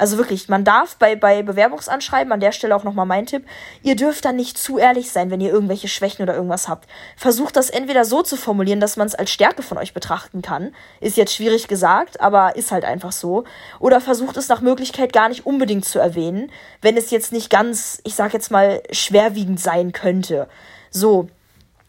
Also 0.00 0.16
wirklich, 0.16 0.48
man 0.48 0.64
darf 0.64 0.96
bei, 0.96 1.14
bei 1.14 1.42
Bewerbungsanschreiben, 1.42 2.32
an 2.32 2.40
der 2.40 2.52
Stelle 2.52 2.74
auch 2.74 2.84
nochmal 2.84 3.04
mein 3.04 3.26
Tipp, 3.26 3.44
ihr 3.82 3.96
dürft 3.96 4.24
dann 4.24 4.34
nicht 4.34 4.56
zu 4.56 4.78
ehrlich 4.78 5.10
sein, 5.10 5.30
wenn 5.30 5.42
ihr 5.42 5.52
irgendwelche 5.52 5.88
Schwächen 5.88 6.22
oder 6.22 6.34
irgendwas 6.34 6.68
habt. 6.68 6.88
Versucht 7.18 7.54
das 7.54 7.68
entweder 7.68 8.06
so 8.06 8.22
zu 8.22 8.36
formulieren, 8.36 8.80
dass 8.80 8.96
man 8.96 9.06
es 9.06 9.14
als 9.14 9.30
Stärke 9.30 9.62
von 9.62 9.76
euch 9.76 9.92
betrachten 9.92 10.40
kann. 10.40 10.74
Ist 11.02 11.18
jetzt 11.18 11.34
schwierig 11.34 11.68
gesagt, 11.68 12.18
aber 12.18 12.56
ist 12.56 12.72
halt 12.72 12.86
einfach 12.86 13.12
so. 13.12 13.44
Oder 13.78 14.00
versucht 14.00 14.38
es 14.38 14.48
nach 14.48 14.62
Möglichkeit 14.62 15.12
gar 15.12 15.28
nicht 15.28 15.44
unbedingt 15.44 15.84
zu 15.84 15.98
erwähnen, 15.98 16.50
wenn 16.80 16.96
es 16.96 17.10
jetzt 17.10 17.30
nicht 17.30 17.50
ganz, 17.50 18.00
ich 18.04 18.14
sag 18.14 18.32
jetzt 18.32 18.50
mal, 18.50 18.82
schwerwiegend 18.90 19.60
sein 19.60 19.92
könnte. 19.92 20.48
So, 20.90 21.28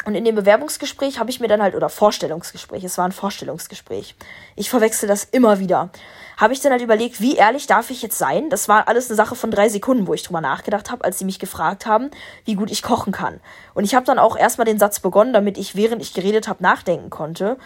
und 0.05 0.15
in 0.15 0.25
dem 0.25 0.35
Bewerbungsgespräch 0.35 1.19
habe 1.19 1.29
ich 1.29 1.39
mir 1.39 1.47
dann 1.47 1.61
halt, 1.61 1.75
oder 1.75 1.89
Vorstellungsgespräch, 1.89 2.83
es 2.83 2.97
war 2.97 3.05
ein 3.05 3.11
Vorstellungsgespräch. 3.11 4.15
Ich 4.55 4.69
verwechsel 4.69 5.07
das 5.07 5.25
immer 5.25 5.59
wieder. 5.59 5.89
Habe 6.37 6.53
ich 6.53 6.59
dann 6.59 6.71
halt 6.71 6.81
überlegt, 6.81 7.21
wie 7.21 7.35
ehrlich 7.35 7.67
darf 7.67 7.91
ich 7.91 8.01
jetzt 8.01 8.17
sein? 8.17 8.49
Das 8.49 8.67
war 8.67 8.87
alles 8.87 9.09
eine 9.09 9.15
Sache 9.15 9.35
von 9.35 9.51
drei 9.51 9.69
Sekunden, 9.69 10.07
wo 10.07 10.13
ich 10.15 10.23
drüber 10.23 10.41
nachgedacht 10.41 10.89
habe, 10.89 11.03
als 11.03 11.19
sie 11.19 11.25
mich 11.25 11.37
gefragt 11.37 11.85
haben, 11.85 12.09
wie 12.45 12.55
gut 12.55 12.71
ich 12.71 12.81
kochen 12.81 13.13
kann. 13.13 13.39
Und 13.75 13.83
ich 13.83 13.93
habe 13.93 14.05
dann 14.05 14.17
auch 14.17 14.35
erstmal 14.35 14.65
den 14.65 14.79
Satz 14.79 14.99
begonnen, 14.99 15.33
damit 15.33 15.57
ich, 15.57 15.75
während 15.75 16.01
ich 16.01 16.13
geredet 16.13 16.47
habe, 16.47 16.63
nachdenken 16.63 17.11
konnte. 17.11 17.57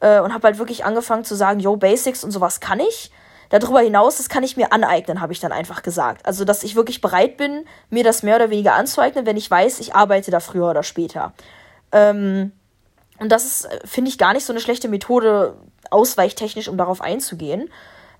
Äh, 0.00 0.20
und 0.20 0.34
habe 0.34 0.48
halt 0.48 0.58
wirklich 0.58 0.84
angefangen 0.84 1.24
zu 1.24 1.34
sagen, 1.34 1.60
yo, 1.60 1.76
Basics 1.76 2.22
und 2.22 2.32
sowas 2.32 2.60
kann 2.60 2.80
ich. 2.80 3.10
Darüber 3.48 3.80
hinaus, 3.80 4.18
das 4.18 4.28
kann 4.28 4.42
ich 4.42 4.58
mir 4.58 4.74
aneignen, 4.74 5.22
habe 5.22 5.32
ich 5.32 5.40
dann 5.40 5.52
einfach 5.52 5.82
gesagt. 5.82 6.26
Also, 6.26 6.44
dass 6.44 6.62
ich 6.62 6.76
wirklich 6.76 7.00
bereit 7.00 7.38
bin, 7.38 7.64
mir 7.88 8.04
das 8.04 8.22
mehr 8.22 8.36
oder 8.36 8.50
weniger 8.50 8.74
anzueignen, 8.74 9.24
wenn 9.24 9.38
ich 9.38 9.50
weiß, 9.50 9.80
ich 9.80 9.94
arbeite 9.94 10.30
da 10.30 10.40
früher 10.40 10.68
oder 10.68 10.82
später. 10.82 11.32
Ähm, 11.92 12.52
und 13.18 13.30
das 13.30 13.44
ist, 13.44 13.68
finde 13.84 14.10
ich, 14.10 14.18
gar 14.18 14.32
nicht 14.32 14.44
so 14.44 14.52
eine 14.52 14.60
schlechte 14.60 14.88
Methode, 14.88 15.56
ausweichtechnisch, 15.90 16.68
um 16.68 16.76
darauf 16.76 17.00
einzugehen. 17.00 17.70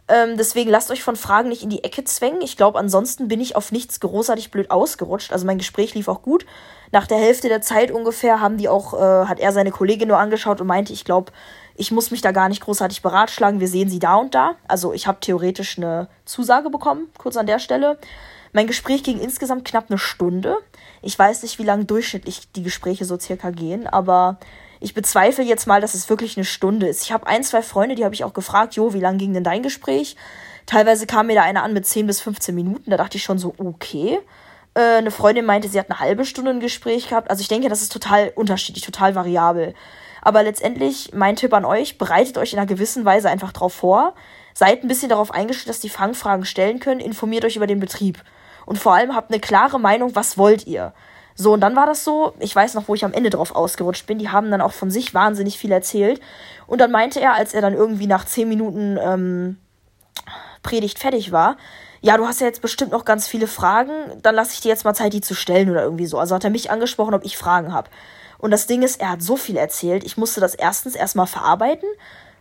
Ähm, 0.09 0.39
deswegen 0.39 0.71
lasst 0.71 0.91
euch 0.91 1.03
von 1.03 1.17
Fragen 1.17 1.51
nicht 1.51 1.63
in 1.63 1.69
die 1.69 1.85
Ecke 1.85 2.03
zwängen. 2.03 2.41
Ich 2.41 2.57
glaube, 2.57 2.79
ansonsten 2.79 3.29
bin 3.29 3.41
ich 3.41 3.57
auf 3.57 3.73
nichts 3.73 4.01
großartig 4.01 4.51
blöd 4.51 4.71
ausgerutscht. 4.71 5.33
Also 5.33 5.45
mein 5.45 5.59
Gespräch 5.59 5.95
lief 5.95 6.09
auch 6.09 6.23
gut. 6.23 6.47
Nach 6.93 7.07
der 7.07 7.19
Hälfte 7.19 7.49
der 7.49 7.61
Zeit 7.61 7.91
ungefähr 7.91 8.41
haben 8.41 8.57
die 8.57 8.71
auch, 8.71 8.95
äh, 8.95 9.27
hat 9.27 9.39
er 9.39 9.53
seine 9.53 9.71
Kollegin 9.71 10.09
nur 10.09 10.19
angeschaut 10.19 10.63
und 10.63 10.67
meinte, 10.67 10.95
ich 10.95 11.05
glaube, 11.05 11.33
ich 11.75 11.91
muss 11.93 12.11
mich 12.11 12.23
da 12.23 12.33
gar 12.33 12.49
nicht 12.49 12.63
großartig 12.63 13.03
beratschlagen. 13.03 13.61
Wir 13.61 13.69
sehen 13.69 13.91
sie 13.91 13.99
da 13.99 14.17
und 14.17 14.35
da. 14.35 14.55
Also 14.67 14.95
ich 14.95 15.07
habe 15.07 15.21
theoretisch 15.21 15.77
eine 15.77 16.09
Zusage 16.25 16.71
bekommen, 16.71 17.09
kurz 17.19 17.37
an 17.37 17.47
der 17.47 17.59
Stelle. 17.59 17.99
Mein 18.53 18.67
Gespräch 18.67 19.03
ging 19.03 19.21
insgesamt 19.21 19.65
knapp 19.65 19.87
eine 19.89 19.99
Stunde. 19.99 20.57
Ich 21.03 21.19
weiß 21.19 21.43
nicht, 21.43 21.59
wie 21.59 21.65
lange 21.65 21.85
durchschnittlich 21.85 22.51
die 22.53 22.63
Gespräche 22.63 23.05
so 23.05 23.19
circa 23.19 23.51
gehen, 23.51 23.87
aber 23.87 24.39
ich 24.81 24.95
bezweifle 24.95 25.45
jetzt 25.45 25.67
mal, 25.67 25.81
dass 25.81 25.95
es 25.95 26.09
wirklich 26.09 26.37
eine 26.37 26.45
Stunde 26.45 26.87
ist. 26.87 27.03
Ich 27.03 27.13
habe 27.13 27.27
ein, 27.27 27.43
zwei 27.43 27.63
Freunde, 27.63 27.95
die 27.95 28.05
habe 28.05 28.15
ich 28.15 28.25
auch 28.25 28.33
gefragt, 28.33 28.75
jo, 28.75 28.93
wie 28.93 29.01
lang 29.01 29.19
ging 29.19 29.35
denn 29.35 29.45
dein 29.45 29.63
Gespräch? 29.63 30.17
Teilweise 30.67 31.07
kam 31.07 31.27
mir 31.27 31.35
da 31.35 31.43
einer 31.43 31.63
an 31.63 31.73
mit 31.73 31.87
10 31.87 32.07
bis 32.07 32.21
15 32.21 32.55
Minuten. 32.55 32.91
Da 32.91 32.97
dachte 32.97 33.17
ich 33.17 33.25
schon 33.25 33.39
so, 33.39 33.55
okay. 33.59 34.21
Äh, 34.75 34.99
eine 34.99 35.11
Freundin 35.11 35.47
meinte, 35.47 35.69
sie 35.69 35.79
hat 35.79 35.91
eine 35.91 35.99
halbe 35.99 36.25
Stunde 36.25 36.51
ein 36.51 36.61
Gespräch 36.61 37.09
gehabt. 37.09 37.31
Also 37.31 37.41
ich 37.41 37.49
denke, 37.49 37.69
das 37.69 37.83
ist 37.83 37.93
total 37.93 38.33
unterschiedlich, 38.35 38.85
total 38.85 39.15
variabel. 39.15 39.75
Aber 40.21 40.43
letztendlich, 40.43 41.13
mein 41.15 41.37
Tipp 41.37 41.55
an 41.55 41.65
euch, 41.65 41.99
bereitet 41.99 42.39
euch 42.39 42.53
in 42.53 42.59
einer 42.59 42.69
gewissen 42.69 43.05
Weise 43.05 43.31
einfach 43.31 43.53
drauf 43.53 43.73
vor. 43.73 44.15
Seid 44.53 44.83
ein 44.83 44.89
bisschen 44.89 45.09
darauf 45.09 45.33
eingestellt, 45.33 45.71
dass 45.71 45.81
die 45.81 45.89
Fangfragen 45.89 46.45
stellen 46.45 46.81
können. 46.81 47.01
Informiert 47.01 47.45
euch 47.45 47.57
über 47.57 47.67
den 47.67 47.81
Betrieb 47.81 48.23
und 48.69 48.79
vor 48.79 48.93
allem 48.93 49.17
habt 49.17 49.31
eine 49.31 49.41
klare 49.41 49.81
Meinung, 49.81 50.15
was 50.15 50.37
wollt 50.37 50.67
ihr. 50.67 50.93
So, 51.35 51.55
und 51.55 51.61
dann 51.61 51.75
war 51.75 51.87
das 51.87 52.05
so, 52.05 52.35
ich 52.39 52.55
weiß 52.55 52.75
noch, 52.75 52.87
wo 52.87 52.95
ich 52.95 53.03
am 53.03 53.15
Ende 53.15 53.31
drauf 53.31 53.57
ausgerutscht 53.57 54.07
bin, 54.07 54.19
die 54.19 54.29
haben 54.29 54.51
dann 54.51 54.61
auch 54.61 54.73
von 54.73 54.91
sich 54.91 55.15
wahnsinnig 55.15 55.59
viel 55.59 55.73
erzählt. 55.73 56.21
Und 56.67 56.79
dann 56.79 56.91
meinte 56.91 57.19
er, 57.19 57.33
als 57.33 57.55
er 57.55 57.63
dann 57.63 57.73
irgendwie 57.73 58.07
nach 58.07 58.27
zehn 58.27 58.47
Minuten 58.47 58.99
ähm, 59.01 59.57
Predigt 60.63 60.99
fertig 60.99 61.33
war, 61.33 61.57
ja, 62.03 62.19
du 62.19 62.27
hast 62.27 62.43
ja 62.43 62.47
jetzt 62.47 62.61
bestimmt 62.61 62.93
noch 62.93 63.07
ganz 63.07 63.27
viele 63.27 63.47
Fragen, 63.47 63.93
dann 64.21 64.35
lasse 64.35 64.53
ich 64.53 64.61
dir 64.61 64.69
jetzt 64.69 64.85
mal 64.85 64.93
Zeit, 64.93 65.15
die 65.15 65.23
zu 65.23 65.35
stellen 65.35 65.71
oder 65.71 65.83
irgendwie 65.83 66.07
so. 66.07 66.19
Also 66.19 66.35
hat 66.35 66.45
er 66.45 66.51
mich 66.51 66.71
angesprochen, 66.71 67.15
ob 67.15 67.25
ich 67.25 67.39
Fragen 67.39 67.73
habe. 67.73 67.89
Und 68.37 68.51
das 68.51 68.67
Ding 68.67 68.83
ist, 68.83 69.01
er 69.01 69.13
hat 69.13 69.23
so 69.23 69.37
viel 69.37 69.57
erzählt, 69.57 70.05
ich 70.05 70.19
musste 70.19 70.43
das 70.43 70.55
erstens 70.55 70.95
erstmal 70.95 71.27
verarbeiten 71.27 71.89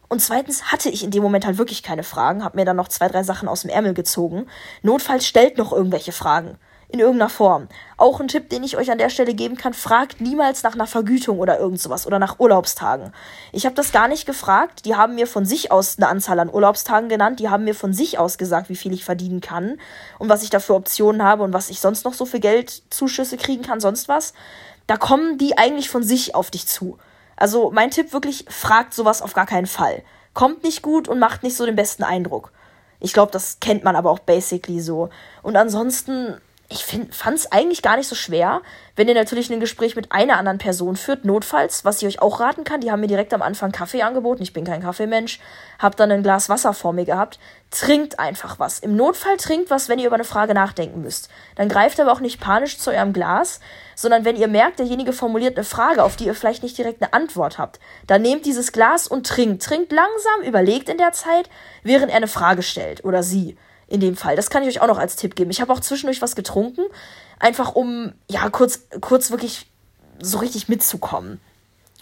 und 0.10 0.22
zweitens 0.22 0.72
hatte 0.72 0.90
ich 0.90 1.04
in 1.04 1.12
dem 1.12 1.24
Moment 1.24 1.46
halt 1.46 1.58
wirklich 1.58 1.84
keine 1.84 2.04
Fragen, 2.04 2.44
hab 2.44 2.56
mir 2.56 2.66
dann 2.66 2.78
noch 2.78 2.88
zwei, 2.88 3.08
drei 3.08 3.24
Sachen 3.24 3.48
aus 3.48 3.62
dem 3.62 3.70
Ärmel 3.70 3.94
gezogen. 3.94 4.48
Notfalls 4.82 5.26
stellt 5.26 5.58
noch 5.58 5.74
irgendwelche 5.74 6.12
Fragen 6.14 6.58
in 6.90 7.00
irgendeiner 7.00 7.30
Form. 7.30 7.68
Auch 7.98 8.20
ein 8.22 8.30
Tipp, 8.30 8.50
den 8.50 8.64
ich 8.64 8.78
euch 8.78 8.92
an 8.92 8.98
der 8.98 9.10
Stelle 9.10 9.34
geben 9.34 9.58
kann, 9.58 9.74
fragt 9.74 10.22
niemals 10.22 10.64
nach 10.64 10.74
einer 10.74 10.88
Vergütung 10.88 11.40
oder 11.40 11.60
irgend 11.60 11.82
sowas 11.82 12.08
oder 12.08 12.18
nach 12.20 12.40
Urlaubstagen. 12.40 13.12
Ich 13.52 13.66
habe 13.66 13.76
das 13.76 13.92
gar 13.92 14.08
nicht 14.08 14.26
gefragt, 14.26 14.86
die 14.86 14.96
haben 14.96 15.16
mir 15.16 15.28
von 15.28 15.46
sich 15.46 15.72
aus 15.72 15.98
eine 15.98 16.08
Anzahl 16.08 16.40
an 16.40 16.54
Urlaubstagen 16.54 17.10
genannt, 17.10 17.40
die 17.40 17.50
haben 17.50 17.66
mir 17.66 17.76
von 17.76 17.92
sich 17.92 18.20
aus 18.20 18.38
gesagt, 18.38 18.70
wie 18.70 18.76
viel 18.76 18.94
ich 18.94 19.04
verdienen 19.04 19.42
kann 19.42 19.78
und 20.18 20.30
was 20.30 20.44
ich 20.44 20.50
da 20.50 20.60
für 20.60 20.76
Optionen 20.76 21.24
habe 21.24 21.44
und 21.44 21.52
was 21.52 21.70
ich 21.70 21.82
sonst 21.82 22.06
noch 22.06 22.14
so 22.14 22.26
für 22.26 22.40
Geldzuschüsse 22.40 23.36
kriegen 23.36 23.64
kann, 23.64 23.82
sonst 23.82 24.08
was. 24.08 24.34
Da 24.86 24.96
kommen 24.96 25.38
die 25.38 25.58
eigentlich 25.58 25.90
von 25.90 26.04
sich 26.04 26.36
auf 26.36 26.52
dich 26.52 26.68
zu. 26.68 26.98
Also 27.38 27.72
mein 27.72 27.92
Tipp 27.92 28.12
wirklich, 28.12 28.46
fragt 28.50 28.94
sowas 28.94 29.22
auf 29.22 29.34
gar 29.34 29.46
keinen 29.46 29.68
Fall. 29.68 30.04
Kommt 30.34 30.64
nicht 30.64 30.82
gut 30.82 31.08
und 31.08 31.20
macht 31.20 31.44
nicht 31.44 31.56
so 31.56 31.66
den 31.66 31.76
besten 31.76 32.04
Eindruck. 32.04 32.52
Ich 33.00 33.14
glaube, 33.14 33.32
das 33.32 33.60
kennt 33.60 33.84
man 33.84 33.96
aber 33.96 34.12
auch 34.12 34.20
basically 34.20 34.82
so. 34.82 35.10
Und 35.44 35.56
ansonsten 35.56 36.42
ich 36.70 36.84
fand 36.84 37.38
es 37.38 37.50
eigentlich 37.50 37.82
gar 37.82 37.96
nicht 37.96 38.10
so 38.10 38.16
schwer, 38.16 38.62
wenn 38.98 39.08
ihr 39.08 39.14
natürlich 39.14 39.50
ein 39.50 39.62
Gespräch 39.62 39.96
mit 39.96 40.12
einer 40.12 40.38
anderen 40.38 40.58
Person 40.58 40.98
führt, 40.98 41.24
notfalls, 41.24 41.86
was 41.86 42.02
ich 42.02 42.08
euch 42.08 42.22
auch 42.22 42.42
raten 42.42 42.66
kann. 42.66 42.82
Die 42.82 42.92
haben 42.92 43.00
mir 43.00 43.08
direkt 43.08 43.34
am 43.34 43.42
Anfang 43.42 43.72
Kaffee 43.72 44.02
angeboten. 44.02 44.44
Ich 44.44 44.52
bin 44.52 44.66
kein 44.66 44.82
Kaffeemensch. 44.82 45.40
Hab 45.80 45.96
dann 45.96 46.12
ein 46.12 46.24
Glas 46.24 46.50
Wasser 46.50 46.74
vor 46.74 46.92
mir 46.92 47.06
gehabt. 47.06 47.40
Trinkt 47.72 48.20
einfach 48.20 48.60
was. 48.60 48.80
Im 48.80 48.98
Notfall 48.98 49.38
trinkt 49.38 49.70
was, 49.70 49.88
wenn 49.88 50.00
ihr 50.00 50.08
über 50.08 50.16
eine 50.16 50.26
Frage 50.26 50.54
nachdenken 50.54 51.02
müsst. 51.02 51.30
Dann 51.56 51.70
greift 51.70 52.02
aber 52.02 52.12
auch 52.12 52.20
nicht 52.20 52.42
panisch 52.42 52.78
zu 52.78 52.92
eurem 52.92 53.14
Glas, 53.14 53.62
sondern 53.96 54.26
wenn 54.26 54.36
ihr 54.36 54.50
merkt, 54.50 54.80
derjenige 54.80 55.14
formuliert 55.14 55.56
eine 55.56 55.64
Frage, 55.64 56.04
auf 56.04 56.18
die 56.18 56.26
ihr 56.26 56.36
vielleicht 56.36 56.64
nicht 56.64 56.78
direkt 56.78 57.02
eine 57.02 57.14
Antwort 57.14 57.60
habt, 57.60 57.80
dann 58.08 58.22
nehmt 58.22 58.46
dieses 58.46 58.74
Glas 58.74 59.08
und 59.08 59.26
trinkt. 59.26 59.64
Trinkt 59.64 59.94
langsam, 59.94 60.42
überlegt 60.46 60.90
in 60.90 60.98
der 60.98 61.14
Zeit, 61.14 61.50
während 61.84 62.10
er 62.10 62.18
eine 62.18 62.28
Frage 62.28 62.62
stellt 62.62 63.06
oder 63.06 63.24
sie 63.24 63.58
in 63.88 64.00
dem 64.00 64.16
Fall. 64.16 64.36
Das 64.36 64.50
kann 64.50 64.64
ich 64.64 64.70
euch 64.70 64.82
auch 64.82 64.88
noch 64.88 65.00
als 65.00 65.16
Tipp 65.16 65.36
geben. 65.36 65.52
Ich 65.52 65.62
habe 65.62 65.72
auch 65.72 65.80
zwischendurch 65.80 66.22
was 66.22 66.36
getrunken, 66.36 66.84
einfach 67.40 67.76
um 67.76 68.14
ja 68.30 68.50
kurz 68.50 68.82
kurz 69.02 69.32
wirklich 69.32 69.68
so 70.22 70.40
richtig 70.40 70.68
mitzukommen. 70.68 71.40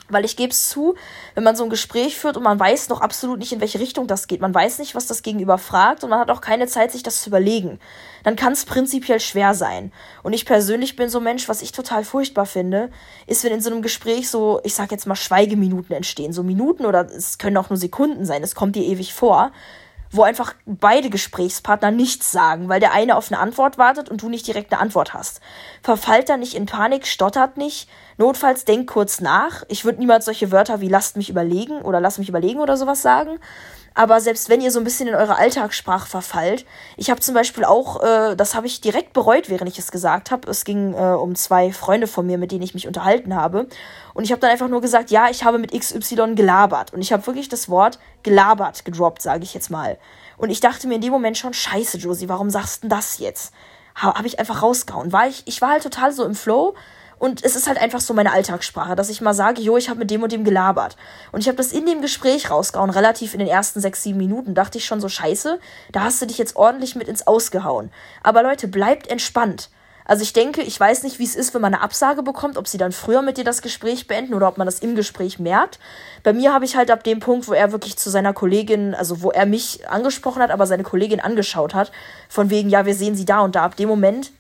Weil 0.08 0.26
ich 0.26 0.36
gebe 0.36 0.52
es 0.52 0.70
zu, 0.70 0.94
wenn 1.34 1.44
man 1.44 1.56
so 1.56 1.64
ein 1.64 1.70
Gespräch 1.72 2.18
führt 2.18 2.38
und 2.38 2.44
man 2.44 2.60
weiß 2.60 2.90
noch 2.90 3.02
absolut 3.02 3.40
nicht, 3.40 3.54
in 3.54 3.62
welche 3.62 3.80
Richtung 3.80 4.06
das 4.06 4.28
geht, 4.28 4.40
man 4.40 4.54
weiß 4.54 4.78
nicht, 4.78 4.94
was 4.94 5.08
das 5.08 5.24
Gegenüber 5.24 5.58
fragt 5.58 6.04
und 6.04 6.12
man 6.12 6.20
hat 6.20 6.30
auch 6.30 6.42
keine 6.42 6.68
Zeit, 6.68 6.92
sich 6.92 7.02
das 7.02 7.24
zu 7.24 7.30
überlegen, 7.30 7.80
dann 8.24 8.36
kann 8.36 8.54
es 8.54 8.66
prinzipiell 8.66 9.20
schwer 9.20 9.56
sein. 9.56 9.92
Und 10.22 10.34
ich 10.34 10.46
persönlich 10.46 10.96
bin 10.96 11.10
so 11.10 11.18
ein 11.20 11.24
Mensch, 11.24 11.50
was 11.50 11.64
ich 11.64 11.72
total 11.72 12.04
furchtbar 12.04 12.46
finde, 12.46 12.92
ist, 13.26 13.44
wenn 13.44 13.54
in 13.54 13.62
so 13.62 13.72
einem 13.72 13.82
Gespräch 13.82 14.30
so, 14.30 14.60
ich 14.64 14.76
sag 14.76 14.92
jetzt 14.92 15.08
mal, 15.08 15.16
Schweigeminuten 15.16 15.96
entstehen. 15.96 16.34
So 16.34 16.44
Minuten 16.44 16.86
oder 16.86 17.08
es 17.10 17.40
können 17.40 17.58
auch 17.58 17.72
nur 17.72 17.78
Sekunden 17.78 18.26
sein, 18.26 18.44
es 18.44 18.54
kommt 18.54 18.76
dir 18.76 18.84
ewig 18.84 19.14
vor 19.14 19.52
wo 20.12 20.24
einfach 20.24 20.54
beide 20.66 21.10
Gesprächspartner 21.10 21.92
nichts 21.92 22.32
sagen, 22.32 22.70
weil 22.70 22.80
der 22.80 22.94
eine 22.94 23.16
auf 23.16 23.32
eine 23.32 23.40
Antwort 23.40 23.78
wartet 23.78 24.10
und 24.10 24.22
du 24.22 24.30
nicht 24.30 24.48
direkt 24.48 24.72
eine 24.72 24.82
Antwort 24.82 25.14
hast. 25.14 25.42
Verfallt 25.82 26.30
da 26.30 26.38
nicht 26.38 26.56
in 26.56 26.66
Panik, 26.66 27.08
stottert 27.08 27.58
nicht, 27.58 27.90
notfalls 28.18 28.66
denkt 28.66 28.88
kurz 28.88 29.22
nach. 29.22 29.64
Ich 29.68 29.86
würde 29.86 30.00
niemals 30.00 30.26
solche 30.26 30.52
Wörter 30.52 30.82
wie 30.82 30.90
lasst 30.90 31.18
mich 31.18 31.30
überlegen 31.30 31.82
oder 31.82 32.00
lass 32.00 32.18
mich 32.18 32.30
überlegen 32.30 32.60
oder 32.60 32.78
sowas 32.78 33.02
sagen. 33.02 33.40
Aber 33.98 34.20
selbst 34.20 34.50
wenn 34.50 34.60
ihr 34.60 34.72
so 34.72 34.80
ein 34.80 34.84
bisschen 34.84 35.08
in 35.08 35.16
eure 35.16 35.38
Alltagssprache 35.38 36.08
verfallt, 36.08 36.66
ich 36.98 37.10
habe 37.10 37.22
zum 37.22 37.34
Beispiel 37.34 37.64
auch, 37.64 38.04
äh, 38.04 38.36
das 38.36 38.54
habe 38.54 38.68
ich 38.68 38.82
direkt 38.82 39.14
bereut, 39.14 39.50
während 39.50 39.70
ich 39.72 39.80
es 39.80 39.90
gesagt 39.90 40.32
habe. 40.32 40.52
Es 40.52 40.66
ging 40.66 40.94
äh, 40.94 41.14
um 41.14 41.34
zwei 41.34 41.72
Freunde 41.72 42.08
von 42.08 42.26
mir, 42.26 42.38
mit 42.38 42.52
denen 42.52 42.62
ich 42.62 42.74
mich 42.74 42.88
unterhalten 42.88 43.34
habe. 43.34 43.68
Und 44.14 44.26
ich 44.26 44.32
habe 44.32 44.42
dann 44.42 44.52
einfach 44.52 44.68
nur 44.68 44.82
gesagt, 44.82 45.12
ja, 45.12 45.30
ich 45.30 45.46
habe 45.46 45.60
mit 45.60 45.72
XY 45.72 46.36
gelabert. 46.36 46.94
Und 46.94 47.02
ich 47.02 47.14
habe 47.14 47.26
wirklich 47.26 47.48
das 47.48 47.70
Wort 47.70 47.98
gelabert 48.22 48.84
gedroppt, 48.84 49.22
sage 49.22 49.44
ich 49.44 49.54
jetzt 49.54 49.72
mal. 49.72 49.98
Und 50.36 50.50
ich 50.50 50.60
dachte 50.60 50.88
mir 50.90 50.96
in 50.96 51.02
dem 51.02 51.14
Moment 51.14 51.38
schon, 51.38 51.54
scheiße, 51.54 51.98
Josie, 51.98 52.28
warum 52.28 52.50
sagst 52.50 52.84
du 52.84 52.90
denn 52.90 52.98
das 52.98 53.20
jetzt? 53.20 53.54
Habe 53.96 54.28
ich 54.28 54.40
einfach 54.40 54.62
rausgehauen. 54.62 55.14
War 55.14 55.28
ich, 55.30 55.44
ich 55.46 55.62
war 55.62 55.70
halt 55.70 55.84
total 55.84 56.12
so 56.12 56.26
im 56.26 56.36
Flow 56.36 56.76
und 57.18 57.44
es 57.44 57.56
ist 57.56 57.68
halt 57.68 57.78
einfach 57.78 58.02
so 58.02 58.14
meine 58.14 58.32
Alltagssprache, 58.32 58.96
dass 58.96 59.10
ich 59.10 59.22
mal 59.22 59.34
sage, 59.34 59.62
jo, 59.62 59.78
ich 59.78 59.90
habe 59.90 60.00
mit 60.00 60.12
dem 60.12 60.24
und 60.24 60.32
dem 60.32 60.44
gelabert. 60.44 60.98
Und 61.32 61.42
ich 61.42 61.48
habe 61.48 61.58
das 61.58 61.72
in 61.72 61.86
dem 61.86 62.02
Gespräch 62.02 62.50
rausgehauen, 62.52 62.90
relativ 62.90 63.34
in 63.34 63.40
den 63.40 63.48
ersten 63.48 63.80
sechs, 63.80 64.04
sieben 64.04 64.18
Minuten. 64.18 64.54
Dachte 64.54 64.78
ich 64.78 64.86
schon 64.86 65.02
so, 65.02 65.10
scheiße, 65.10 65.60
da 65.92 66.02
hast 66.02 66.22
du 66.22 66.26
dich 66.26 66.38
jetzt 66.38 66.56
ordentlich 66.56 66.96
mit 66.96 67.08
ins 67.08 67.26
Ausgehauen. 67.26 67.92
Aber 68.24 68.44
Leute, 68.44 68.68
bleibt 68.68 69.08
entspannt. 69.08 69.70
Also 70.08 70.22
ich 70.22 70.34
denke, 70.34 70.62
ich 70.62 70.80
weiß 70.80 71.02
nicht, 71.02 71.18
wie 71.18 71.24
es 71.24 71.36
ist, 71.36 71.56
wenn 71.56 71.62
man 71.62 71.74
eine 71.74 71.82
Absage 71.82 72.22
bekommt, 72.22 72.58
ob 72.58 72.68
sie 72.68 72.78
dann 72.78 72.92
früher 72.92 73.24
mit 73.24 73.38
dir 73.38 73.44
das 73.44 73.64
Gespräch 73.64 74.06
beenden 74.06 74.36
oder 74.36 74.48
ob 74.48 74.60
man 74.60 74.68
das 74.68 74.80
im 74.80 74.96
Gespräch 74.96 75.40
merkt. 75.40 75.80
Bei 76.22 76.32
mir 76.32 76.54
habe 76.54 76.64
ich 76.64 76.76
halt 76.76 76.92
ab 76.92 77.04
dem 77.04 77.20
Punkt, 77.20 77.48
wo 77.48 77.54
er 77.54 77.72
wirklich 77.72 77.98
zu 77.98 78.12
seiner 78.12 78.32
Kollegin, 78.32 78.94
also 78.94 79.24
wo 79.24 79.32
er 79.32 79.48
mich 79.48 79.90
angesprochen 79.90 80.44
hat, 80.44 80.52
aber 80.52 80.68
seine 80.68 80.84
Kollegin 80.84 81.20
angeschaut 81.20 81.74
hat, 81.74 81.92
von 82.30 82.52
wegen, 82.52 82.70
ja, 82.70 82.86
wir 82.86 82.94
sehen 82.94 83.16
sie 83.16 83.26
da 83.26 83.40
und 83.40 83.56
da. 83.56 83.64
Ab 83.64 83.78
dem 83.78 83.90
Moment 83.90 84.32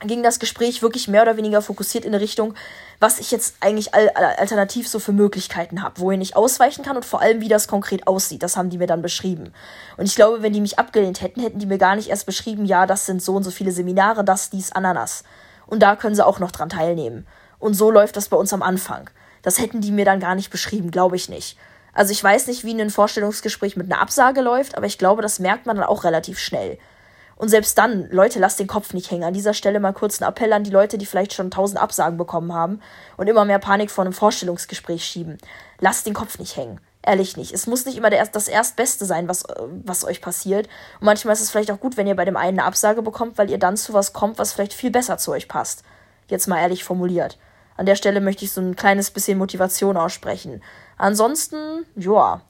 ging 0.00 0.22
das 0.22 0.38
Gespräch 0.38 0.82
wirklich 0.82 1.08
mehr 1.08 1.22
oder 1.22 1.36
weniger 1.36 1.62
fokussiert 1.62 2.04
in 2.04 2.14
eine 2.14 2.22
Richtung, 2.22 2.54
was 3.00 3.18
ich 3.18 3.30
jetzt 3.30 3.56
eigentlich 3.60 3.94
al 3.94 4.08
alternativ 4.10 4.88
so 4.88 4.98
für 4.98 5.12
Möglichkeiten 5.12 5.82
habe, 5.82 6.00
wohin 6.00 6.20
ich 6.20 6.36
ausweichen 6.36 6.84
kann 6.84 6.96
und 6.96 7.04
vor 7.04 7.20
allem, 7.20 7.40
wie 7.40 7.48
das 7.48 7.68
konkret 7.68 8.06
aussieht. 8.06 8.42
Das 8.42 8.56
haben 8.56 8.70
die 8.70 8.78
mir 8.78 8.86
dann 8.86 9.02
beschrieben. 9.02 9.52
Und 9.96 10.06
ich 10.06 10.14
glaube, 10.14 10.42
wenn 10.42 10.52
die 10.52 10.60
mich 10.60 10.78
abgelehnt 10.78 11.20
hätten, 11.20 11.40
hätten 11.40 11.58
die 11.58 11.66
mir 11.66 11.78
gar 11.78 11.96
nicht 11.96 12.08
erst 12.08 12.26
beschrieben, 12.26 12.64
ja, 12.64 12.86
das 12.86 13.06
sind 13.06 13.22
so 13.22 13.34
und 13.34 13.42
so 13.42 13.50
viele 13.50 13.72
Seminare, 13.72 14.24
das, 14.24 14.50
dies, 14.50 14.72
Ananas. 14.72 15.24
Und 15.66 15.82
da 15.82 15.96
können 15.96 16.14
sie 16.14 16.26
auch 16.26 16.38
noch 16.38 16.50
dran 16.50 16.68
teilnehmen. 16.68 17.26
Und 17.58 17.74
so 17.74 17.90
läuft 17.90 18.16
das 18.16 18.28
bei 18.28 18.36
uns 18.36 18.52
am 18.52 18.62
Anfang. 18.62 19.10
Das 19.42 19.58
hätten 19.58 19.80
die 19.80 19.92
mir 19.92 20.04
dann 20.04 20.20
gar 20.20 20.34
nicht 20.34 20.50
beschrieben, 20.50 20.90
glaube 20.90 21.16
ich 21.16 21.28
nicht. 21.28 21.56
Also 21.92 22.12
ich 22.12 22.22
weiß 22.22 22.46
nicht, 22.46 22.64
wie 22.64 22.80
ein 22.80 22.90
Vorstellungsgespräch 22.90 23.76
mit 23.76 23.90
einer 23.90 24.00
Absage 24.00 24.40
läuft, 24.40 24.76
aber 24.76 24.86
ich 24.86 24.98
glaube, 24.98 25.22
das 25.22 25.40
merkt 25.40 25.66
man 25.66 25.76
dann 25.76 25.86
auch 25.86 26.04
relativ 26.04 26.38
schnell. 26.38 26.78
Und 27.38 27.48
selbst 27.48 27.78
dann, 27.78 28.10
Leute, 28.10 28.40
lasst 28.40 28.58
den 28.58 28.66
Kopf 28.66 28.92
nicht 28.92 29.12
hängen. 29.12 29.22
An 29.22 29.32
dieser 29.32 29.54
Stelle 29.54 29.78
mal 29.78 29.92
kurz 29.92 30.20
einen 30.20 30.28
Appell 30.28 30.52
an 30.52 30.64
die 30.64 30.70
Leute, 30.70 30.98
die 30.98 31.06
vielleicht 31.06 31.32
schon 31.32 31.52
tausend 31.52 31.80
Absagen 31.80 32.18
bekommen 32.18 32.52
haben 32.52 32.80
und 33.16 33.28
immer 33.28 33.44
mehr 33.44 33.60
Panik 33.60 33.92
vor 33.92 34.04
einem 34.04 34.12
Vorstellungsgespräch 34.12 35.04
schieben. 35.04 35.38
Lasst 35.78 36.06
den 36.06 36.14
Kopf 36.14 36.40
nicht 36.40 36.56
hängen. 36.56 36.80
Ehrlich 37.00 37.36
nicht. 37.36 37.52
Es 37.52 37.68
muss 37.68 37.86
nicht 37.86 37.96
immer 37.96 38.10
der, 38.10 38.26
das 38.26 38.48
Erstbeste 38.48 39.04
sein, 39.04 39.28
was, 39.28 39.44
was 39.84 40.04
euch 40.04 40.20
passiert. 40.20 40.66
Und 40.98 41.06
manchmal 41.06 41.32
ist 41.34 41.40
es 41.40 41.50
vielleicht 41.50 41.70
auch 41.70 41.78
gut, 41.78 41.96
wenn 41.96 42.08
ihr 42.08 42.16
bei 42.16 42.24
dem 42.24 42.36
einen 42.36 42.58
eine 42.58 42.66
Absage 42.66 43.02
bekommt, 43.02 43.38
weil 43.38 43.50
ihr 43.50 43.58
dann 43.58 43.76
zu 43.76 43.94
was 43.94 44.12
kommt, 44.12 44.38
was 44.38 44.52
vielleicht 44.52 44.74
viel 44.74 44.90
besser 44.90 45.16
zu 45.16 45.30
euch 45.30 45.46
passt. 45.46 45.84
Jetzt 46.26 46.48
mal 46.48 46.60
ehrlich 46.60 46.82
formuliert. 46.82 47.38
An 47.76 47.86
der 47.86 47.94
Stelle 47.94 48.20
möchte 48.20 48.44
ich 48.44 48.50
so 48.50 48.60
ein 48.60 48.74
kleines 48.74 49.12
bisschen 49.12 49.38
Motivation 49.38 49.96
aussprechen. 49.96 50.60
Ansonsten, 50.96 51.86
ja, 51.94 52.42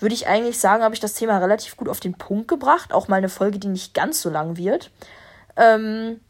würde 0.00 0.14
ich 0.14 0.26
eigentlich 0.26 0.58
sagen, 0.58 0.82
habe 0.82 0.94
ich 0.94 1.00
das 1.00 1.14
Thema 1.14 1.38
relativ 1.38 1.76
gut 1.76 1.88
auf 1.88 2.00
den 2.00 2.14
Punkt 2.14 2.48
gebracht. 2.48 2.92
Auch 2.92 3.08
mal 3.08 3.16
eine 3.16 3.28
Folge, 3.28 3.58
die 3.58 3.68
nicht 3.68 3.94
ganz 3.94 4.22
so 4.22 4.30
lang 4.30 4.56
wird. 4.56 4.90
Ähm, 5.56 6.20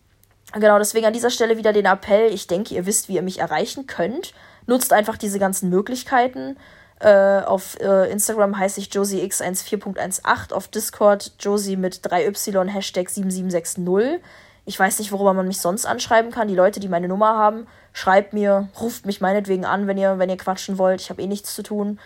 genau, 0.53 0.79
deswegen 0.79 1.07
an 1.07 1.13
dieser 1.13 1.31
Stelle 1.31 1.57
wieder 1.57 1.73
den 1.73 1.87
Appell. 1.87 2.33
Ich 2.33 2.47
denke, 2.47 2.75
ihr 2.75 2.87
wisst, 2.87 3.09
wie 3.09 3.15
ihr 3.15 3.23
mich 3.23 3.39
erreichen 3.39 3.87
könnt. 3.87 4.35
Nutzt 4.67 4.93
einfach 4.93 5.17
diese 5.17 5.39
ganzen 5.39 5.71
Möglichkeiten. 5.71 6.57
Äh, 6.99 7.41
auf 7.41 7.79
äh, 7.81 8.11
Instagram 8.11 8.59
heiße 8.59 8.81
ich 8.81 8.89
josiex14.18, 8.89 10.53
auf 10.53 10.69
Discord 10.69 11.33
josie 11.41 11.77
mit 11.77 12.07
3y 12.07 12.69
Hashtag 12.69 13.09
7760. 13.09 14.21
Ich 14.67 14.79
weiß 14.79 14.99
nicht, 14.99 15.11
worüber 15.11 15.33
man 15.33 15.49
mich 15.49 15.61
sonst 15.61 15.87
anschreiben 15.87 16.31
kann. 16.31 16.49
Die 16.49 16.55
Leute, 16.55 16.79
die 16.79 16.89
meine 16.89 17.09
Nummer 17.09 17.37
haben, 17.39 17.67
schreibt 17.93 18.35
mir, 18.35 18.69
ruft 18.79 19.07
mich 19.07 19.21
meinetwegen 19.21 19.65
an, 19.65 19.87
wenn 19.87 19.97
ihr, 19.97 20.19
wenn 20.19 20.29
ihr 20.29 20.37
quatschen 20.37 20.77
wollt. 20.77 21.01
Ich 21.01 21.09
habe 21.09 21.23
eh 21.23 21.27
nichts 21.27 21.55
zu 21.55 21.63
tun 21.63 21.99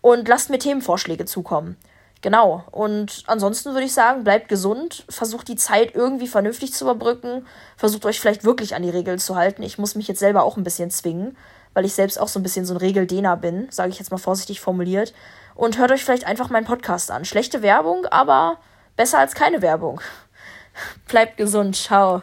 und 0.00 0.28
lasst 0.28 0.50
mir 0.50 0.58
Themenvorschläge 0.58 1.24
zukommen. 1.24 1.76
Genau. 2.22 2.64
Und 2.70 3.22
ansonsten 3.26 3.72
würde 3.72 3.86
ich 3.86 3.94
sagen, 3.94 4.24
bleibt 4.24 4.48
gesund, 4.48 5.04
versucht 5.08 5.48
die 5.48 5.56
Zeit 5.56 5.94
irgendwie 5.94 6.26
vernünftig 6.26 6.72
zu 6.74 6.84
überbrücken, 6.84 7.46
versucht 7.76 8.04
euch 8.04 8.20
vielleicht 8.20 8.44
wirklich 8.44 8.74
an 8.74 8.82
die 8.82 8.90
Regeln 8.90 9.18
zu 9.18 9.36
halten. 9.36 9.62
Ich 9.62 9.78
muss 9.78 9.94
mich 9.94 10.06
jetzt 10.06 10.20
selber 10.20 10.42
auch 10.44 10.56
ein 10.56 10.64
bisschen 10.64 10.90
zwingen, 10.90 11.36
weil 11.72 11.86
ich 11.86 11.94
selbst 11.94 12.20
auch 12.20 12.28
so 12.28 12.38
ein 12.38 12.42
bisschen 12.42 12.66
so 12.66 12.74
ein 12.74 12.78
Regeldehner 12.78 13.36
bin, 13.36 13.68
sage 13.70 13.90
ich 13.90 13.98
jetzt 13.98 14.10
mal 14.10 14.18
vorsichtig 14.18 14.60
formuliert. 14.60 15.14
Und 15.54 15.78
hört 15.78 15.92
euch 15.92 16.04
vielleicht 16.04 16.26
einfach 16.26 16.50
meinen 16.50 16.66
Podcast 16.66 17.10
an. 17.10 17.24
Schlechte 17.24 17.62
Werbung, 17.62 18.06
aber 18.06 18.58
besser 18.96 19.18
als 19.18 19.34
keine 19.34 19.62
Werbung. 19.62 20.00
bleibt 21.08 21.36
gesund. 21.38 21.76
Ciao. 21.76 22.22